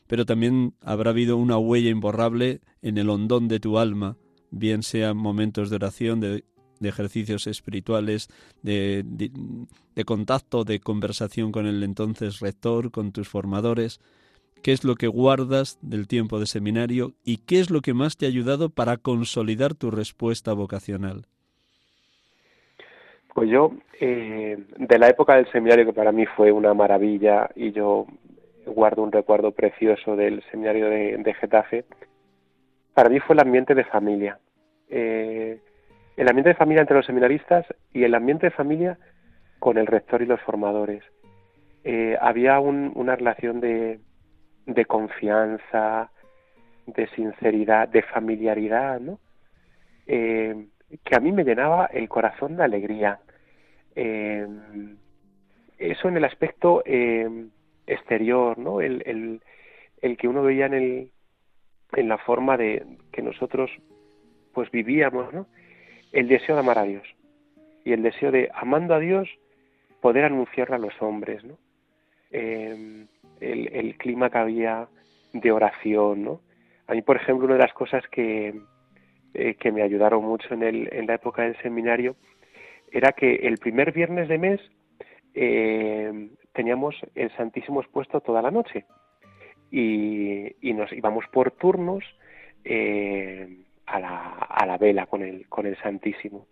[0.08, 4.18] pero también habrá habido una huella imborrable en el hondón de tu alma,
[4.50, 6.44] bien sean momentos de oración, de,
[6.88, 8.30] ejercicios espirituales,
[8.62, 14.00] de, de, contacto, de conversación con el entonces rector, con tus formadores.
[14.64, 18.18] ¿Qué es lo que guardas del tiempo de seminario y qué es lo que más
[18.18, 21.26] te ha ayudado para consolidar tu respuesta vocacional?
[23.34, 23.72] Pues yo,
[24.02, 28.06] eh, de la época del seminario, que para mí fue una maravilla, y yo
[28.66, 31.86] guardo un recuerdo precioso del seminario de, Getafe,
[32.94, 34.40] para mí fue el ambiente de familia.
[34.90, 35.60] Eh,
[36.20, 38.98] el ambiente de familia entre los seminaristas y el ambiente de familia
[39.58, 41.02] con el rector y los formadores.
[41.86, 44.02] Eh, había una relación de,
[44.66, 46.12] de confianza,
[46.88, 49.22] de sinceridad, de familiaridad, ¿no?
[50.08, 50.68] Eh,
[51.06, 53.20] que a mí me llenaba el corazón de alegría.
[53.96, 54.46] Eh,
[55.78, 56.84] eso en el aspecto
[57.88, 58.82] exterior, ¿no?
[58.82, 59.42] El, el,
[60.02, 61.12] el, que uno veía en, el,
[61.94, 63.72] en la forma de que nosotros
[64.54, 65.48] pues vivíamos, ¿no?
[66.12, 67.08] El deseo de amar a Dios
[67.86, 69.30] y el deseo de, amando a Dios,
[70.02, 71.58] poder anunciarlo a los hombres, ¿no?
[72.32, 73.08] el,
[73.40, 74.88] el clima que había
[75.34, 76.42] de oración, ¿no?
[76.88, 78.62] A mí, por ejemplo, una de las cosas que,
[79.34, 82.16] eh, que me ayudaron mucho en, el, en la época del seminario
[82.92, 84.60] era que el primer viernes de mes
[85.36, 88.86] eh, teníamos el Santísimo expuesto toda la noche
[89.70, 92.04] y, y nos íbamos por turnos
[92.64, 96.48] eh, a, la, a la vela con el, con el Santísimo.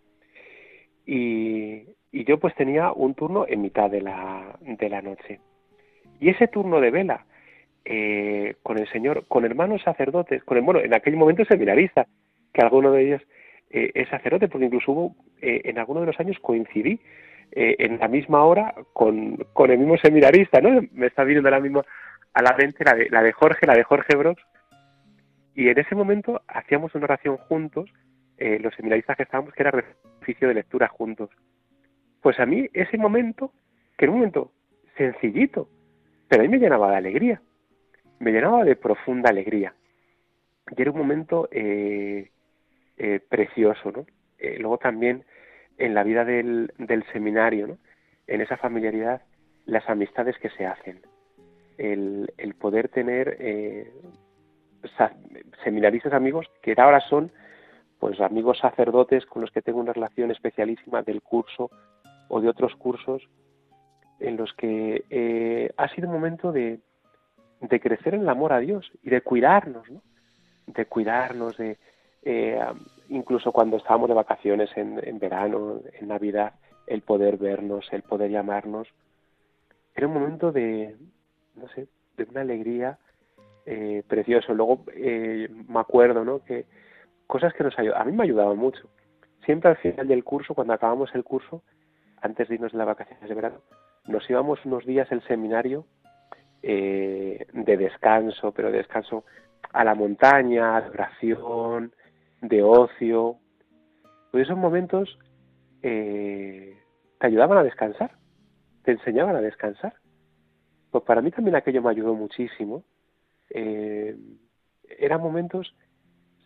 [1.05, 5.39] Y, y yo pues tenía un turno en mitad de la, de la noche.
[6.19, 7.25] Y ese turno de vela
[7.85, 12.07] eh, con el Señor, con hermanos sacerdotes, con el, bueno, en aquel momento seminarista,
[12.53, 13.21] que alguno de ellos
[13.69, 16.99] eh, es sacerdote, porque incluso hubo, eh, en alguno de los años coincidí
[17.51, 20.81] eh, en la misma hora con, con, el mismo seminarista, ¿no?
[20.91, 21.83] Me está viniendo la misma
[22.33, 24.41] a la mente la de, la de Jorge, la de Jorge Brox,
[25.57, 27.91] y en ese momento hacíamos una oración juntos,
[28.37, 29.83] los seminaristas que estábamos, que era
[30.21, 31.31] oficio de lectura juntos.
[32.21, 33.51] Pues a mí ese momento,
[33.97, 34.53] que era un momento
[34.95, 35.67] sencillito,
[36.29, 37.41] pero a mí me llenaba de alegría
[38.19, 39.73] me llenaba de profunda alegría.
[40.75, 42.31] Y era un momento eh,
[42.97, 44.05] eh, precioso, ¿no?
[44.37, 45.23] Eh, luego también
[45.77, 47.77] en la vida del, del seminario, ¿no?
[48.27, 49.21] En esa familiaridad,
[49.65, 51.01] las amistades que se hacen.
[51.77, 53.91] El, el poder tener eh,
[55.63, 57.31] seminaristas amigos que ahora son
[57.99, 61.69] pues amigos sacerdotes con los que tengo una relación especialísima del curso
[62.27, 63.23] o de otros cursos
[64.19, 66.79] en los que eh, ha sido un momento de,
[67.81, 70.01] crecer en el amor a Dios y de cuidarnos, ¿no?
[70.67, 71.77] De cuidarnos, de
[72.23, 72.59] eh,
[73.09, 76.53] incluso cuando estábamos de vacaciones en, en, verano, en Navidad,
[76.87, 78.87] el poder vernos, el poder llamarnos,
[79.95, 80.95] era un momento de,
[81.55, 82.99] no sé, de una alegría
[83.67, 84.53] eh, precioso.
[84.53, 86.43] Luego eh, me acuerdo, ¿no?
[86.43, 86.65] Que
[87.27, 88.89] cosas que nos ayudaban, a mí me ayudaban mucho.
[89.45, 91.63] Siempre al final del curso, cuando acabamos el curso,
[92.21, 93.61] antes de irnos de las vacaciones de verano,
[94.07, 95.85] nos íbamos unos días al seminario
[96.63, 99.25] eh, de descanso, pero de descanso
[99.73, 101.93] a la montaña, de oración,
[102.41, 103.37] de ocio.
[104.31, 105.19] Pues esos momentos
[105.81, 106.77] eh,
[107.19, 108.11] te ayudaban a descansar,
[108.83, 109.93] te enseñaban a descansar.
[110.89, 112.83] Pues para mí también aquello me ayudó muchísimo.
[113.49, 114.15] Eh,
[114.99, 115.73] eran momentos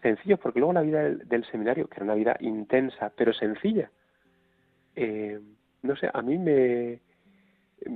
[0.02, 3.92] sencillos, porque luego la vida del, seminario, que era una vida intensa, pero sencilla,
[4.96, 5.40] eh,
[5.84, 7.00] no sé, a mí me,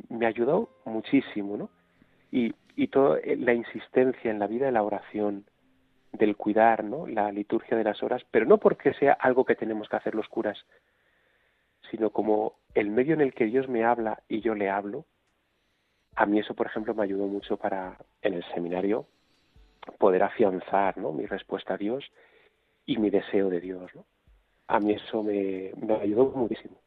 [0.09, 1.69] me ayudó muchísimo, ¿no?
[2.31, 5.45] y, y toda eh, la insistencia en la vida de la oración,
[6.11, 7.07] del cuidar, ¿no?
[7.07, 10.27] La liturgia de las horas, pero no porque sea algo que tenemos que hacer los
[10.27, 10.57] curas,
[11.91, 15.05] sino como el medio en el que Dios me habla y yo le hablo.
[16.16, 19.07] A mí eso, por ejemplo, me ayudó mucho para en el seminario
[19.99, 21.11] poder afianzar, ¿no?
[21.11, 22.03] Mi respuesta a Dios
[22.86, 24.05] y mi deseo de Dios, ¿no?
[24.68, 26.80] A mí eso me, me ayudó muchísimo.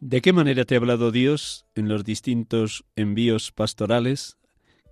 [0.00, 4.38] ¿De qué manera te ha hablado Dios en los distintos envíos pastorales?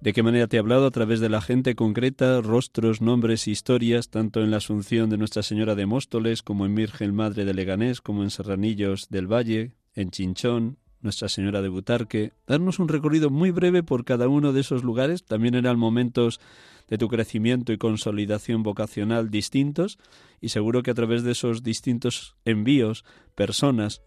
[0.01, 4.11] ¿De qué manera te ha hablado a través de la gente concreta, rostros, nombres, historias,
[4.11, 8.01] tanto en la Asunción de Nuestra Señora de Móstoles, como en Virgen Madre de Leganés,
[8.01, 12.33] como en Serranillos del Valle, en Chinchón, Nuestra Señora de Butarque?
[12.47, 15.25] Darnos un recorrido muy breve por cada uno de esos lugares.
[15.25, 16.41] También eran momentos
[16.89, 19.99] de tu crecimiento y consolidación vocacional distintos,
[20.41, 24.03] y seguro que a través de esos distintos envíos, personas,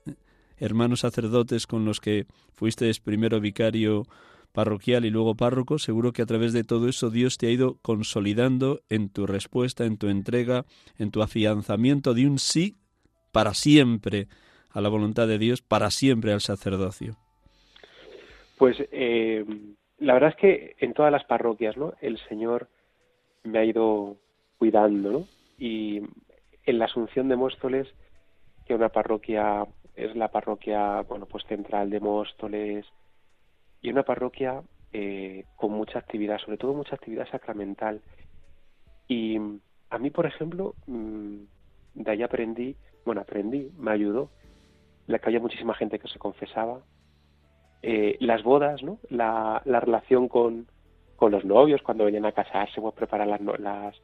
[0.58, 4.08] hermanos sacerdotes con los que fuiste primero vicario
[4.54, 7.78] parroquial y luego párroco, seguro que a través de todo eso Dios te ha ido
[7.82, 10.66] consolidando en tu respuesta, en tu entrega,
[10.98, 12.78] en tu afianzamiento de un sí
[13.34, 14.30] para siempre
[14.76, 17.16] a la voluntad de Dios, para siempre al sacerdocio.
[18.58, 19.46] Pues eh,
[20.00, 21.94] la verdad es que en todas las parroquias, ¿no?
[22.02, 22.68] El Señor
[23.44, 24.18] me ha ido
[24.58, 25.28] cuidando, ¿no?
[25.58, 26.02] Y
[26.66, 27.88] en la Asunción de Móstoles,
[28.66, 29.66] que una parroquia
[29.96, 32.86] es la parroquia, bueno, pues central de Móstoles
[33.82, 34.62] y una parroquia
[34.92, 38.02] eh, con mucha actividad, sobre todo mucha actividad sacramental.
[39.08, 39.38] Y
[39.90, 41.36] a mí, por ejemplo, mm,
[41.94, 44.30] de ahí aprendí, bueno, aprendí, me ayudó,
[45.08, 46.80] la que había muchísima gente que se confesaba,
[47.82, 49.00] eh, las bodas, ¿no?
[49.10, 50.68] La, la relación con,
[51.22, 53.96] los novios cuando venían a casarse, pues preparar las, las,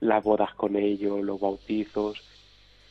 [0.00, 2.22] las bodas con ellos, los bautizos,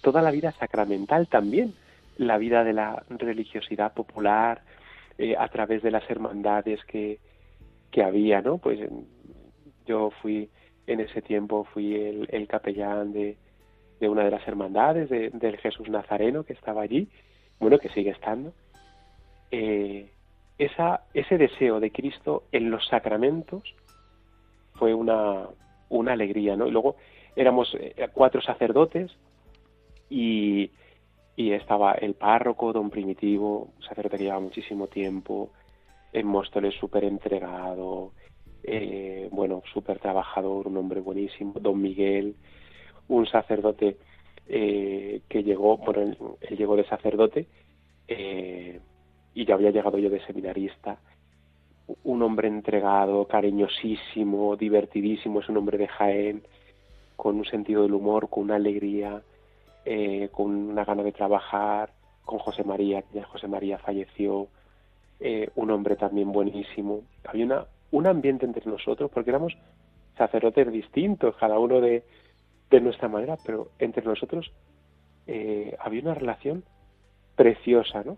[0.02, 1.74] toda la vida sacramental también
[2.18, 4.62] la vida de la religiosidad popular
[5.18, 7.20] eh, a través de las hermandades que,
[8.04, 8.58] había, ¿no?
[8.58, 8.78] Pues
[9.86, 10.50] yo fui
[10.86, 13.38] en ese tiempo fui el, capellán de,
[14.02, 17.08] de, una de las hermandades del Jesús Nazareno que estaba allí,
[17.60, 18.54] bueno, que sigue estando.
[19.52, 20.12] Eh,
[20.58, 23.64] esa, ese deseo de Cristo en los sacramentos
[24.74, 25.48] fue una,
[25.90, 26.68] una alegría, ¿no?
[26.68, 26.96] Y luego
[27.36, 29.12] éramos eh, cuatro sacerdotes
[30.10, 30.72] y,
[31.36, 35.52] y estaba el párroco, don Primitivo, un sacerdote que llevaba muchísimo tiempo,
[36.14, 38.14] en Móstoles súper entregado,
[38.64, 42.36] eh, bueno, súper trabajador, un hombre buenísimo, don Miguel,
[43.10, 43.98] un sacerdote
[44.48, 46.02] eh, que llegó, bueno,
[46.42, 47.48] él, llegó de sacerdote
[48.08, 48.80] eh,
[49.34, 50.98] y ya había llegado yo de seminarista,
[52.04, 56.44] un hombre entregado, cariñosísimo, divertidísimo, es un hombre de Jaén,
[57.16, 59.22] con un sentido del humor, con una alegría,
[59.86, 61.92] eh, con una gana de trabajar,
[62.24, 64.48] con José María, que ya José María falleció,
[65.20, 67.02] eh, un hombre también buenísimo.
[67.24, 69.56] Había una, un ambiente entre nosotros, porque éramos
[70.18, 72.04] sacerdotes distintos, cada uno de,
[72.76, 74.52] de nuestra manera, pero entre nosotros
[75.28, 76.64] eh, había una relación
[77.36, 78.18] preciosa, ¿no?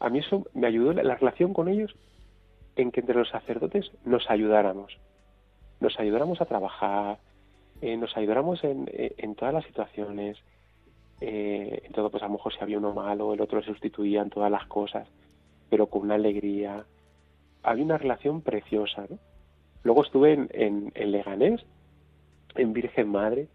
[0.00, 1.94] A mí eso me ayudó, la relación con ellos,
[2.76, 4.98] en que entre los sacerdotes nos ayudáramos,
[5.80, 7.18] nos ayudáramos a trabajar,
[7.82, 10.38] nos ayudáramos en, en todas las situaciones,
[11.20, 14.50] eh, entonces pues a lo mejor si había uno malo, el otro sustituía en todas
[14.50, 15.08] las cosas,
[15.70, 16.84] pero con una alegría.
[17.62, 19.18] Había una relación preciosa, ¿no?
[19.84, 20.48] Luego estuve en,
[20.94, 21.64] en, Leganés,
[22.56, 23.48] en Virgen Madre,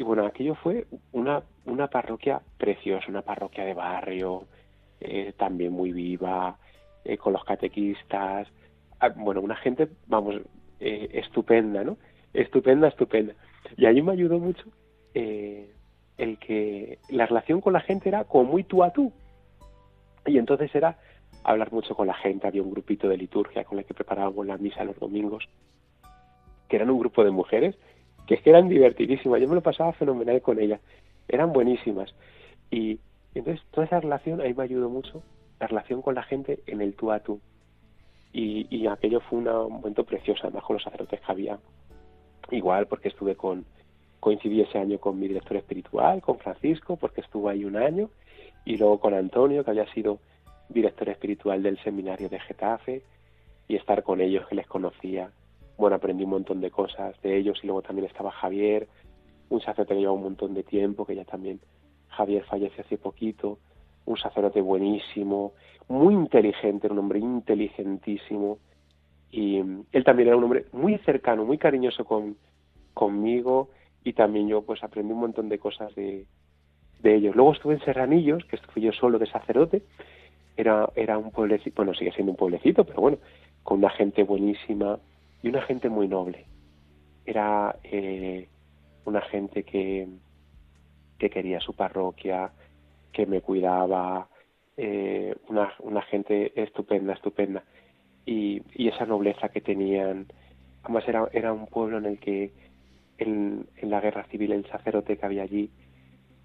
[0.00, 4.46] y bueno, aquello fue una, una parroquia preciosa, una parroquia de barrio,
[4.98, 6.56] eh, también muy viva,
[7.04, 8.48] eh, con los catequistas,
[8.98, 10.36] ah, bueno, una gente, vamos,
[10.80, 11.98] eh, estupenda, ¿no?
[12.32, 13.34] Estupenda, estupenda.
[13.76, 14.64] Y allí me ayudó mucho
[15.12, 15.70] eh,
[16.16, 19.12] el que la relación con la gente era como muy tú a tú.
[20.24, 20.96] Y entonces era
[21.44, 22.46] hablar mucho con la gente.
[22.46, 25.46] Había un grupito de liturgia con el que preparábamos la misa los domingos,
[26.70, 27.76] que eran un grupo de mujeres
[28.30, 29.40] que es que eran divertidísimas.
[29.40, 30.80] Yo me lo pasaba fenomenal con ellas.
[31.26, 32.14] Eran buenísimas.
[32.70, 33.00] Y
[33.34, 35.20] entonces toda esa relación ahí me ayudó mucho,
[35.58, 37.40] la relación con la gente en el tú a tú.
[38.32, 41.58] Y, y aquello fue un momento precioso, además con los sacerdotes que había.
[42.52, 43.64] Igual, porque estuve con,
[44.20, 48.10] coincidí ese año con mi director espiritual, con Francisco, porque estuvo ahí un año,
[48.64, 50.20] y luego con Antonio, que había sido
[50.68, 53.02] director espiritual del seminario de Getafe,
[53.66, 55.32] y estar con ellos, que les conocía.
[55.80, 58.86] Bueno, aprendí un montón de cosas de ellos, y luego también estaba Javier,
[59.48, 61.58] un sacerdote que lleva un montón de tiempo, que ya también
[62.08, 63.58] Javier fallece hace poquito,
[64.04, 65.54] un sacerdote buenísimo,
[65.88, 68.58] muy inteligente, un hombre inteligentísimo,
[69.30, 72.36] y él también era un hombre muy cercano, muy cariñoso con,
[72.92, 73.70] conmigo,
[74.04, 76.26] y también yo pues aprendí un montón de cosas de,
[77.00, 77.34] de ellos.
[77.34, 79.82] Luego estuve en Serranillos, que estuve yo solo de sacerdote,
[80.58, 83.16] era, era un pueblecito, bueno, sigue siendo un pueblecito, pero bueno,
[83.62, 84.98] con una gente buenísima
[85.42, 86.46] y una gente muy noble.
[87.24, 88.48] Era eh,
[89.04, 90.08] una gente que,
[91.18, 92.50] que quería su parroquia,
[93.12, 94.28] que me cuidaba,
[94.76, 97.64] eh, una, una gente estupenda, estupenda.
[98.26, 100.26] Y, y esa nobleza que tenían,
[100.82, 102.52] además era, era un pueblo en el que
[103.20, 105.70] en, la guerra civil el sacerdote que había allí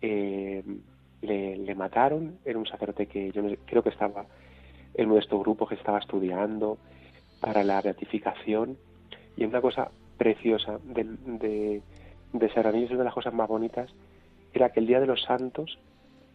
[0.01, 0.63] eh,
[1.21, 4.25] le, mataron, era un sacerdote que yo creo que estaba
[4.93, 6.77] en nuestro grupo que estaba estudiando
[7.45, 8.75] para la beatificación
[9.37, 11.81] y una cosa preciosa de, de,
[12.33, 13.87] de una de las cosas más bonitas
[14.51, 15.77] era que el Día de los Santos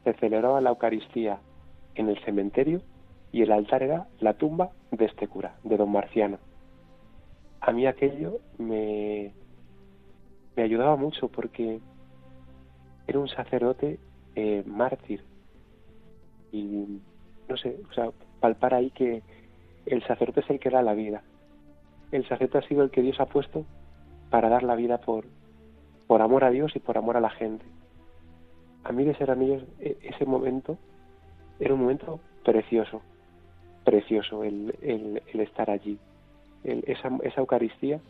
[0.05, 1.41] se celebraba la Eucaristía
[1.97, 2.81] en el cementerio
[3.33, 6.39] y el altar era la tumba de este cura, de don Marciano.
[7.61, 9.33] A mí aquello me,
[10.55, 11.81] me ayudaba mucho porque
[13.09, 13.99] era un sacerdote
[14.37, 15.25] eh, mártir
[16.53, 17.01] y
[17.49, 19.25] no sé, o sea, palpar ahí que
[19.91, 21.23] el sacerdote es el que da la vida.
[22.13, 23.65] El sacerdote ha sido el que Dios ha puesto
[24.31, 25.25] para dar la vida por,
[26.07, 27.65] por amor a Dios y por amor a la gente.
[28.85, 29.31] A mí de ser
[29.81, 30.79] e, ese momento
[31.59, 33.03] era un momento precioso,
[33.85, 35.99] precioso el, el, estar allí.
[36.65, 38.01] esa, esa Eucaristía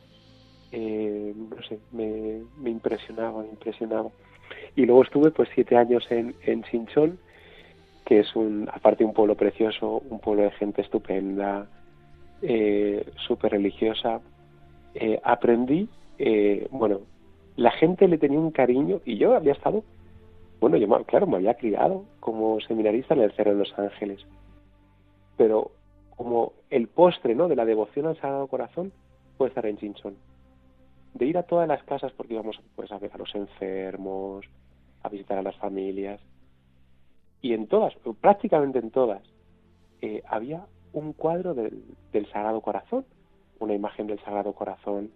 [0.72, 4.10] eh, no sé, me, me, impresionaba, me impresionaba.
[4.76, 7.18] Y luego estuve pues siete años en, en Chinchón,
[8.10, 11.68] que es un, aparte un pueblo precioso, un pueblo de gente estupenda,
[12.42, 14.20] eh, súper religiosa.
[14.96, 15.88] Eh, aprendí,
[16.18, 17.02] eh, bueno,
[17.54, 19.84] la gente le tenía un cariño y yo había estado,
[20.58, 24.26] bueno, yo claro, me había criado como seminarista en el Cerro de los Ángeles,
[25.36, 25.70] pero
[26.16, 27.46] como el postre, ¿no?
[27.46, 28.90] De la devoción al Sagrado Corazón
[29.38, 30.16] fue estar en Chinchón
[31.14, 34.44] de ir a todas las casas porque íbamos pues, a ver a los enfermos,
[35.04, 36.20] a visitar a las familias.
[37.42, 39.22] Y en todas, prácticamente en todas,
[40.02, 41.82] eh, había un cuadro del,
[42.32, 43.04] Sagrado Corazón,
[43.58, 45.10] una imagen del Sagrado Corazón,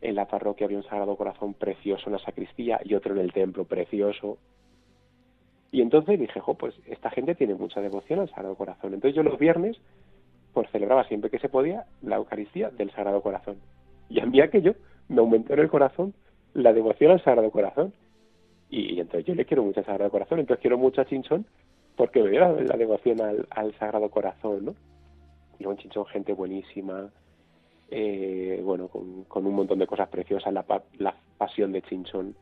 [0.00, 3.32] en la parroquia había un Sagrado Corazón precioso en la sacristía y otro en el
[3.32, 4.38] templo precioso.
[5.70, 8.94] Y entonces dije, jo, pues esta gente tiene mucha devoción al Sagrado Corazón.
[8.94, 9.80] Entonces yo los viernes,
[10.52, 13.56] pues celebraba siempre que se podía la Eucaristía del Sagrado Corazón.
[14.08, 14.74] Y a mí aquello
[15.08, 16.14] me aumentó en el corazón
[16.52, 17.92] la devoción al Sagrado Corazón.
[18.72, 21.44] Y, entonces yo le quiero mucho al Sagrado Corazón, entonces quiero mucho a Chinchón
[21.94, 24.74] porque me dio la, devoción al, al, Sagrado Corazón, ¿no?
[25.58, 27.10] Y un Chinchón, gente buenísima,
[27.90, 30.64] eh, bueno, con, un montón de cosas preciosas, la,
[30.98, 32.34] la pasión de Chinchón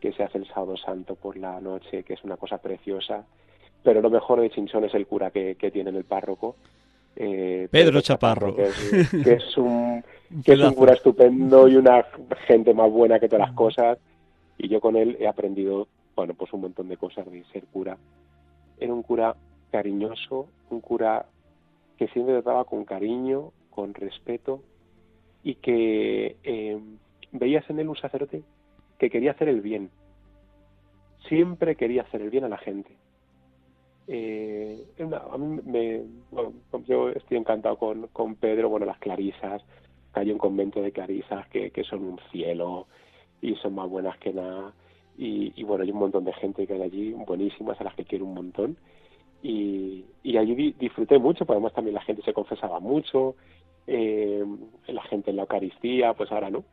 [0.00, 3.24] que se hace el sábado santo por la noche, que es una cosa preciosa,
[3.84, 6.56] pero lo mejor de Chinchón es el cura que, que tiene en el párroco.
[7.14, 10.02] Eh, Pedro, Chaparro, que, es, un,
[10.44, 12.04] que es un cura estupendo y una
[12.48, 13.98] gente más buena que todas las cosas.
[14.58, 17.98] Y yo con él he aprendido, bueno, pues un montón de cosas de ser cura.
[18.78, 19.36] Era un cura
[19.70, 21.26] cariñoso, un cura
[21.96, 24.62] que siempre trataba con cariño, con respeto
[25.42, 26.80] y que eh,
[27.32, 28.42] veías en él un sacerdote
[28.98, 29.90] que quería hacer el bien.
[31.28, 32.90] Siempre quería hacer el bien a la gente.
[34.08, 36.02] Eh, a mí me,
[36.86, 39.62] yo estoy encantado con, con Pedro, bueno, las clarisas,
[40.12, 42.86] que hay un convento de clarisas que, que son un cielo
[43.42, 44.72] y son más buenas que nada.
[45.18, 48.24] Y, bueno, hay un montón de gente que hay allí, buenísimas, a las que quiero
[48.24, 48.76] un montón.
[49.42, 50.04] Y,
[50.38, 53.34] allí disfruté mucho, porque además también la gente se confesaba mucho,
[53.86, 54.44] eh,
[54.86, 56.64] la gente en la Eucaristía, pues ahora no,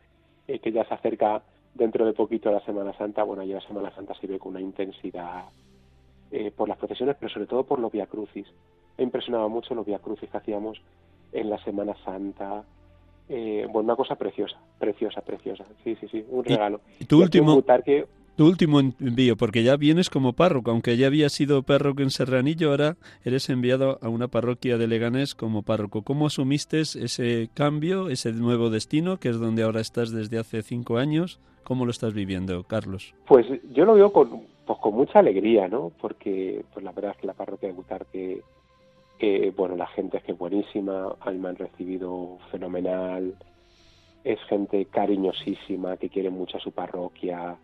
[0.47, 1.43] eh, que ya se acerca
[1.73, 4.61] dentro de poquito la Semana Santa, bueno, ya la Semana Santa se ve con una
[4.61, 5.45] intensidad
[6.31, 8.47] eh, por las procesiones, pero sobre todo por los Via Crucis.
[8.97, 10.81] Me impresionaba mucho los Via Crucis que hacíamos
[11.31, 12.63] en la Semana Santa.
[13.29, 15.63] Eh, bueno, una cosa preciosa, preciosa, preciosa.
[15.83, 16.81] Sí, sí, sí, un regalo.
[16.99, 17.63] ¿Y tu último,
[18.35, 22.71] tu último envío, porque ya vienes como párroco, aunque ya habías sido párroco en Serranillo,
[22.71, 26.03] ahora eres enviado a una parroquia de Leganés como párroco.
[26.03, 30.97] ¿Cómo asumiste ese cambio, ese nuevo destino, que es donde ahora estás desde hace cinco
[30.97, 31.39] años?
[31.63, 33.13] ¿Cómo lo estás viviendo, Carlos?
[33.27, 35.91] Pues yo lo veo con, pues con mucha alegría, ¿no?
[36.01, 38.41] Porque pues la verdad es que la parroquia de Butarque,
[39.19, 43.35] que bueno, la gente es que es buenísima, a mí han recibido fenomenal,
[44.23, 47.57] es gente cariñosísima, que quiere mucho a su parroquia,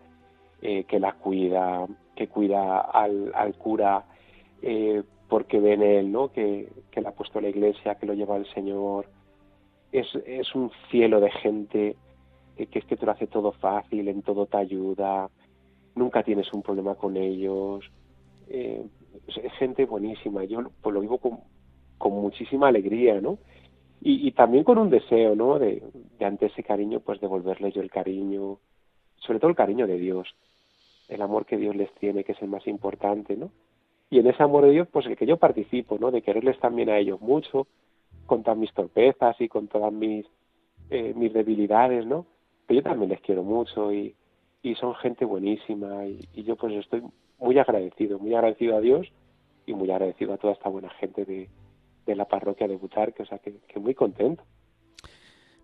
[0.62, 4.03] eh, que la cuida, que cuida al, al cura
[4.62, 6.32] eh, porque ven él, ¿no?
[6.32, 9.08] Que, que le ha puesto la iglesia, que lo lleva el Señor.
[9.91, 11.95] Es, es un cielo de gente
[12.58, 15.30] eh, que es que te lo hace todo fácil, en todo te ayuda,
[15.95, 17.89] nunca tienes un problema con ellos.
[19.28, 20.43] Es gente buenísima.
[20.43, 21.39] Yo pues lo vivo con,
[21.97, 23.38] con muchísima alegría, ¿no?
[24.01, 25.57] Y, y, también con un deseo, ¿no?
[25.57, 25.82] De,
[26.20, 28.59] de ante ese cariño, pues devolverle yo el cariño,
[29.18, 30.36] sobre todo el cariño de Dios
[31.07, 33.51] el amor que Dios les tiene, que es el más importante, ¿no?
[34.09, 36.11] Y en ese amor de Dios, pues el que yo participo, ¿no?
[36.11, 37.68] De quererles también a ellos mucho,
[38.26, 40.26] con todas mis torpezas y con todas mis,
[40.89, 42.26] eh, mis debilidades, ¿no?
[42.66, 44.16] Pero yo también les quiero mucho y,
[44.61, 47.03] y son gente buenísima y, y, yo pues estoy
[47.46, 49.08] muy agradecido, muy agradecido a Dios
[49.68, 51.48] y muy agradecido a toda esta buena gente de,
[52.06, 54.43] de la parroquia de Butarque, o sea que, que muy contento.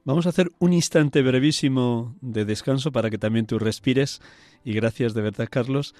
[0.03, 4.21] Vamos a hacer un instante brevísimo de descanso para que también tú respires
[4.63, 5.93] y gracias de verdad Carlos.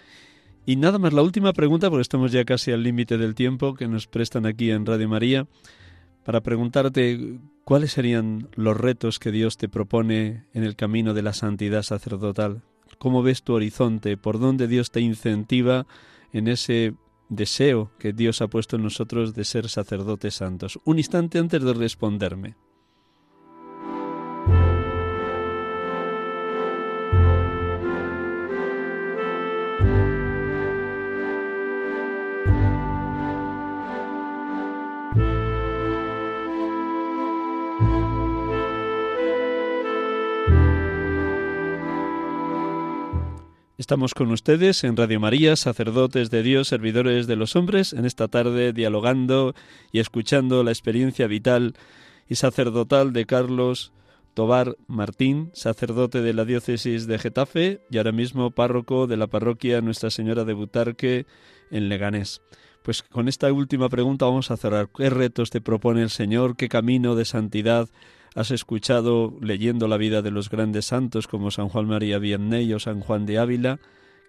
[0.66, 3.88] Y nada más la última pregunta, porque estamos ya casi al límite del tiempo que
[3.88, 5.48] nos prestan aquí en Radio María,
[6.24, 11.34] para preguntarte cuáles serían los retos que Dios te propone en el camino de la
[11.34, 12.62] santidad sacerdotal.
[13.02, 14.16] ¿Cómo ves tu horizonte?
[14.16, 15.88] ¿Por dónde Dios te incentiva
[16.32, 16.94] en ese
[17.30, 20.78] deseo que Dios ha puesto en nosotros de ser sacerdotes santos?
[20.86, 22.58] Un instante antes de responderme.
[43.92, 48.30] Estamos con ustedes en Radio María, sacerdotes de Dios, servidores de los hombres, en esta
[48.30, 49.54] tarde dialogando
[49.92, 51.74] y escuchando la experiencia vital
[52.30, 53.92] y sacerdotal de Carlos
[54.34, 59.82] Tobar Martín, sacerdote de la diócesis de Getafe y ahora mismo párroco de la parroquia
[59.82, 61.26] Nuestra Señora de Butarque
[61.70, 62.42] en Leganés.
[62.84, 64.88] Pues con esta última pregunta vamos a cerrar.
[64.96, 66.56] ¿Qué retos te propone el Señor?
[66.56, 67.90] ¿Qué camino de santidad
[68.36, 72.80] has escuchado leyendo la vida de los grandes santos como San Juan María Vianney o
[72.80, 73.80] San Juan de Ávila?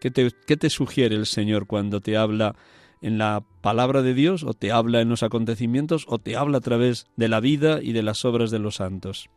[0.01, 2.55] ¿Qué te, ¿Qué te sugiere el Señor cuando te habla
[3.01, 6.63] en la palabra de Dios o te habla en los acontecimientos o te habla a
[6.63, 9.31] través de la vida y de las obras de los santos?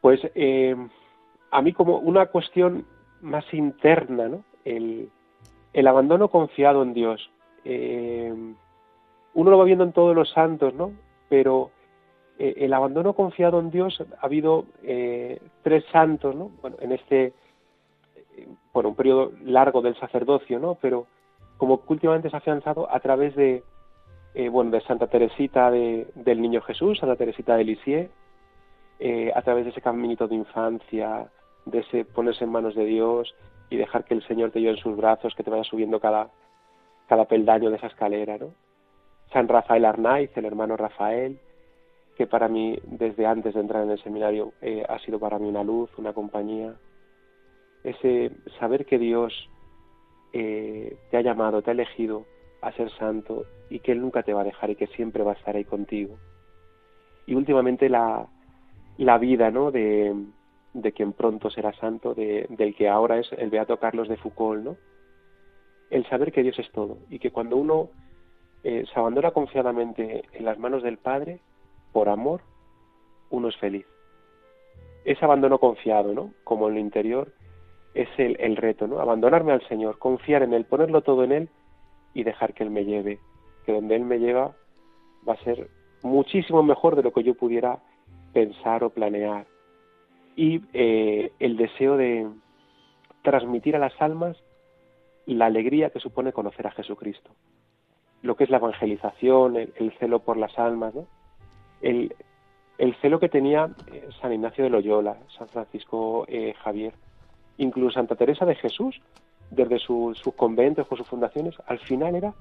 [0.00, 0.74] Pues eh,
[1.50, 2.84] a mí como una cuestión
[3.20, 4.44] más interna, ¿no?
[4.64, 5.08] El,
[5.72, 7.30] el abandono confiado en Dios.
[7.64, 8.32] Eh,
[9.34, 10.92] uno lo va viendo en todos los santos, ¿no?
[11.28, 11.70] Pero
[12.38, 16.50] eh, el abandono confiado en Dios ha habido eh, tres santos, ¿no?
[16.60, 17.32] Bueno, en este,
[18.72, 20.76] bueno, un periodo largo del sacerdocio, ¿no?
[20.80, 21.06] Pero
[21.56, 23.64] como que últimamente se ha afianzado a través de,
[24.52, 28.10] bueno, de Santa Teresita del Niño Jesús, Santa Teresita de Lisieux,
[29.34, 31.26] a través de ese caminito de infancia,
[31.64, 33.34] de ese ponerse en manos de Dios
[33.70, 36.30] y dejar que el Señor te lleve en sus brazos, que te vaya subiendo cada,
[37.08, 38.50] cada peldaño de esa escalera, ¿no?
[39.32, 41.40] San Rafael Arnaiz, el hermano Rafael,
[42.18, 45.48] que para mí, desde antes de entrar en el seminario, eh, ha sido para mí
[45.48, 46.74] una luz, una compañía.
[47.84, 49.32] Ese saber que Dios
[50.32, 52.26] eh, te ha llamado, te ha elegido
[52.60, 55.30] a ser santo y que Él nunca te va a dejar y que siempre va
[55.30, 56.18] a estar ahí contigo.
[57.24, 58.26] Y últimamente la,
[58.96, 59.70] la vida ¿no?
[59.70, 60.12] de,
[60.74, 64.64] de quien pronto será santo, de, del que ahora es el Beato Carlos de Foucault,
[64.64, 64.76] ¿no?
[65.88, 67.90] El saber que Dios es todo y que cuando uno
[68.64, 71.38] eh, se abandona confiadamente en las manos del Padre,
[71.98, 72.42] por amor,
[73.30, 73.84] uno es feliz.
[75.04, 76.32] Ese abandono confiado, ¿no?
[76.44, 77.32] Como en lo interior,
[77.92, 79.00] es el, el reto, ¿no?
[79.00, 81.48] Abandonarme al Señor, confiar en Él, ponerlo todo en Él
[82.14, 83.18] y dejar que Él me lleve.
[83.66, 84.54] Que donde Él me lleva
[85.28, 85.70] va a ser
[86.04, 87.80] muchísimo mejor de lo que yo pudiera
[88.32, 89.44] pensar o planear
[90.36, 92.28] y eh, el deseo de
[93.22, 94.36] transmitir a las almas
[95.26, 97.32] la alegría que supone conocer a Jesucristo,
[98.22, 101.08] lo que es la evangelización, el, celo por las almas, ¿no?
[101.80, 102.14] El,
[102.78, 106.94] el, celo que tenía eh, San Ignacio de Loyola, San Francisco eh, Javier,
[107.58, 109.00] incluso Santa Teresa de Jesús,
[109.50, 112.34] desde sus conventos o sus fundaciones, al final era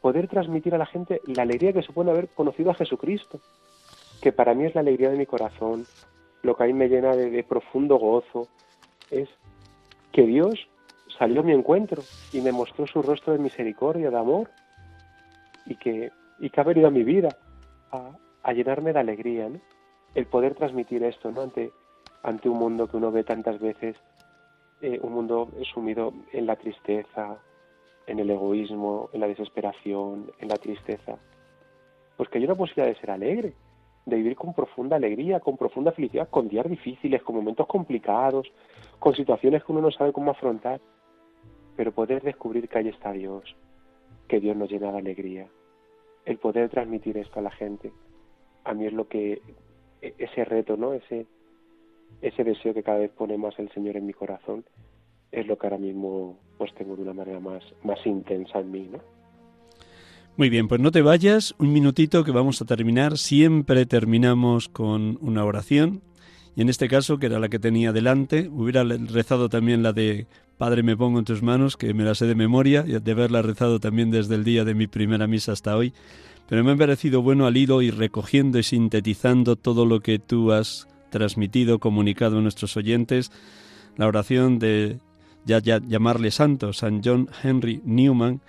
[0.00, 3.40] poder transmitir a la gente la alegría que supone haber conocido a Jesucristo,
[4.20, 5.86] que para mí es la alegría de mi corazón,
[6.42, 8.48] lo que a mí me llena de, profundo gozo
[9.10, 9.28] es
[10.12, 10.68] que Dios
[11.18, 14.50] salió a mi encuentro y me mostró su rostro de misericordia, de amor,
[15.66, 17.28] y que, y que ha venido a mi vida
[18.52, 19.60] llenarme de alegría, ¿no?
[20.14, 21.42] El poder transmitir esto, ¿no?
[21.42, 21.70] Ante,
[22.22, 23.96] ante un mundo que uno ve tantas veces,
[24.80, 27.38] eh, un mundo sumido en la tristeza,
[28.06, 31.16] en el egoísmo, en la desesperación, en la tristeza.
[32.16, 33.54] Pues que hay una posibilidad de ser alegre,
[34.06, 38.50] de vivir con profunda alegría, con profunda felicidad, con días difíciles, con momentos complicados,
[38.98, 40.80] con situaciones que uno no sabe cómo afrontar,
[41.76, 43.54] pero poder descubrir que ahí está Dios,
[44.26, 45.46] que Dios nos llena de alegría.
[46.24, 47.92] El poder transmitir esto a la gente,
[48.64, 49.42] a mí es lo que,
[50.02, 50.92] e-, ese reto, ¿no?
[50.92, 51.26] Ese,
[52.22, 54.64] ese deseo que cada vez pone más el Señor en mi corazón,
[55.30, 58.88] es lo que ahora mismo pues tengo de una manera más, más intensa en mí,
[58.90, 58.98] ¿no?
[60.36, 63.18] Muy bien, pues no te vayas, un minutito que vamos a terminar.
[63.18, 66.00] Siempre terminamos con una oración.
[66.54, 70.28] Y en este caso, que era la que tenía delante, hubiera rezado también la de
[70.56, 73.42] Padre me pongo en tus manos, que me la sé de memoria, y de haberla
[73.42, 75.92] rezado también desde el día de mi primera misa hasta hoy.
[76.48, 80.52] Pero me ha parecido bueno al hilo y recogiendo y sintetizando todo lo que tú
[80.52, 83.30] has transmitido, comunicado a nuestros oyentes,
[83.96, 84.98] la oración de
[85.44, 88.40] ya, llamarle santo, San John Henry Newman,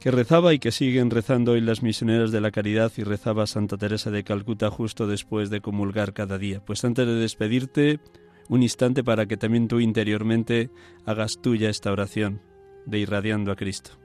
[0.00, 3.76] que rezaba y que siguen rezando hoy las misioneras de la caridad y rezaba Santa
[3.76, 6.62] Teresa de Calcuta justo después de comulgar cada día.
[6.64, 8.00] Pues antes de despedirte,
[8.48, 10.70] un instante para que también tú interiormente
[11.06, 12.40] hagas tuya esta oración
[12.84, 14.03] de irradiando a Cristo.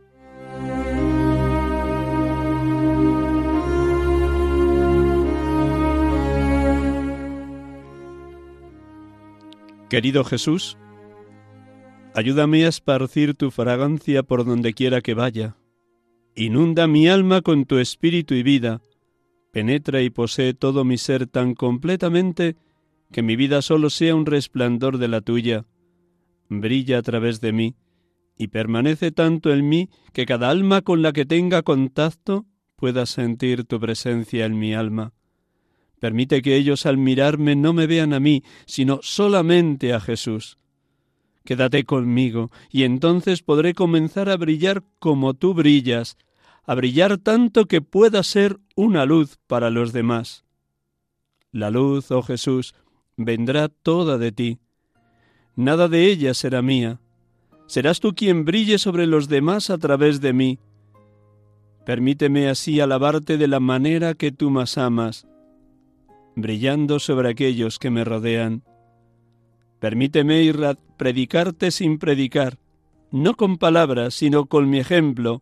[9.90, 10.78] Querido Jesús,
[12.14, 15.56] ayúdame a esparcir tu fragancia por donde quiera que vaya.
[16.36, 18.84] Inunda mi alma con tu espíritu y vida,
[19.52, 22.56] penetra y posee todo mi ser tan completamente
[23.12, 25.66] que mi vida solo sea un resplandor de la tuya,
[26.50, 27.76] brilla a través de mí,
[28.38, 33.66] y permanece tanto en mí que cada alma con la que tenga contacto pueda sentir
[33.66, 35.14] tu presencia en mi alma.
[36.00, 40.58] Permite que ellos al mirarme no me vean a mí, sino solamente a Jesús.
[41.43, 46.18] Quédate conmigo, y entonces podré comenzar a brillar como tú brillas,
[46.64, 50.45] a brillar tanto que pueda ser una luz para los demás.
[51.52, 52.76] La luz, oh Jesús,
[53.18, 54.60] vendrá toda de ti.
[55.56, 57.00] Nada de ella será mía.
[57.66, 60.60] Serás tú quien brille sobre los demás a través de mí.
[61.86, 65.28] Permíteme así alabarte de la manera que tú más amas,
[66.42, 68.64] brillando sobre aquellos que me rodean.
[69.80, 72.58] Permíteme ir a predicarte sin predicar,
[73.12, 75.42] no con palabras, sino con mi ejemplo,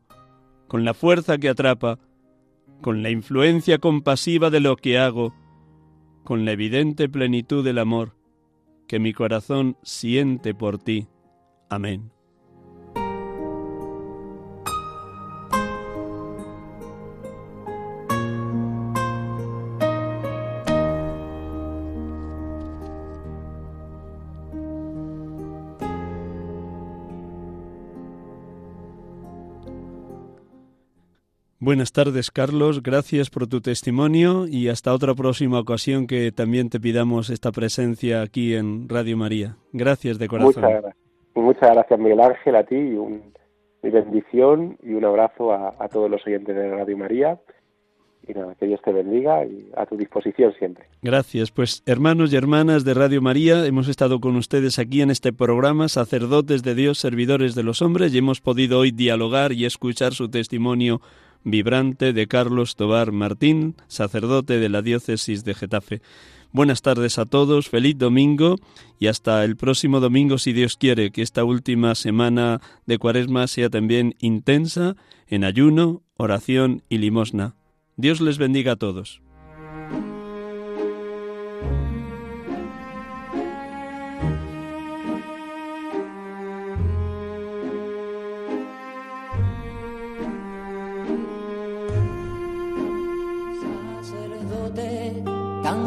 [0.67, 1.99] con la fuerza que atrapa,
[2.81, 5.33] con la influencia compasiva de lo que hago,
[6.23, 8.17] con la evidente plenitud del amor
[8.87, 11.07] que mi corazón siente por ti.
[11.69, 12.16] Amén.
[31.67, 32.81] Buenas tardes, Carlos.
[32.81, 38.21] Gracias por tu testimonio y hasta otra próxima ocasión que también te pidamos esta presencia
[38.21, 39.57] aquí en Radio María.
[39.73, 40.63] Gracias de corazón.
[40.63, 40.95] Muchas gracias,
[41.35, 43.33] Muchas gracias Miguel Ángel, a ti y un,
[43.83, 47.37] mi bendición y un abrazo a, a todos los oyentes de Radio María
[48.25, 50.85] y nada, que Dios te bendiga y a tu disposición siempre.
[51.01, 51.51] Gracias.
[51.51, 55.89] Pues hermanos y hermanas de Radio María, hemos estado con ustedes aquí en este programa,
[55.89, 60.29] sacerdotes de Dios, servidores de los hombres, y hemos podido hoy dialogar y escuchar su
[60.29, 61.01] testimonio
[61.49, 66.01] vibrante de Carlos Tobar Martín, sacerdote de la diócesis de Getafe.
[66.51, 68.57] Buenas tardes a todos, feliz domingo
[68.99, 73.69] y hasta el próximo domingo si Dios quiere que esta última semana de Cuaresma sea
[73.69, 77.55] también intensa en ayuno, oración y limosna.
[77.95, 79.21] Dios les bendiga a todos.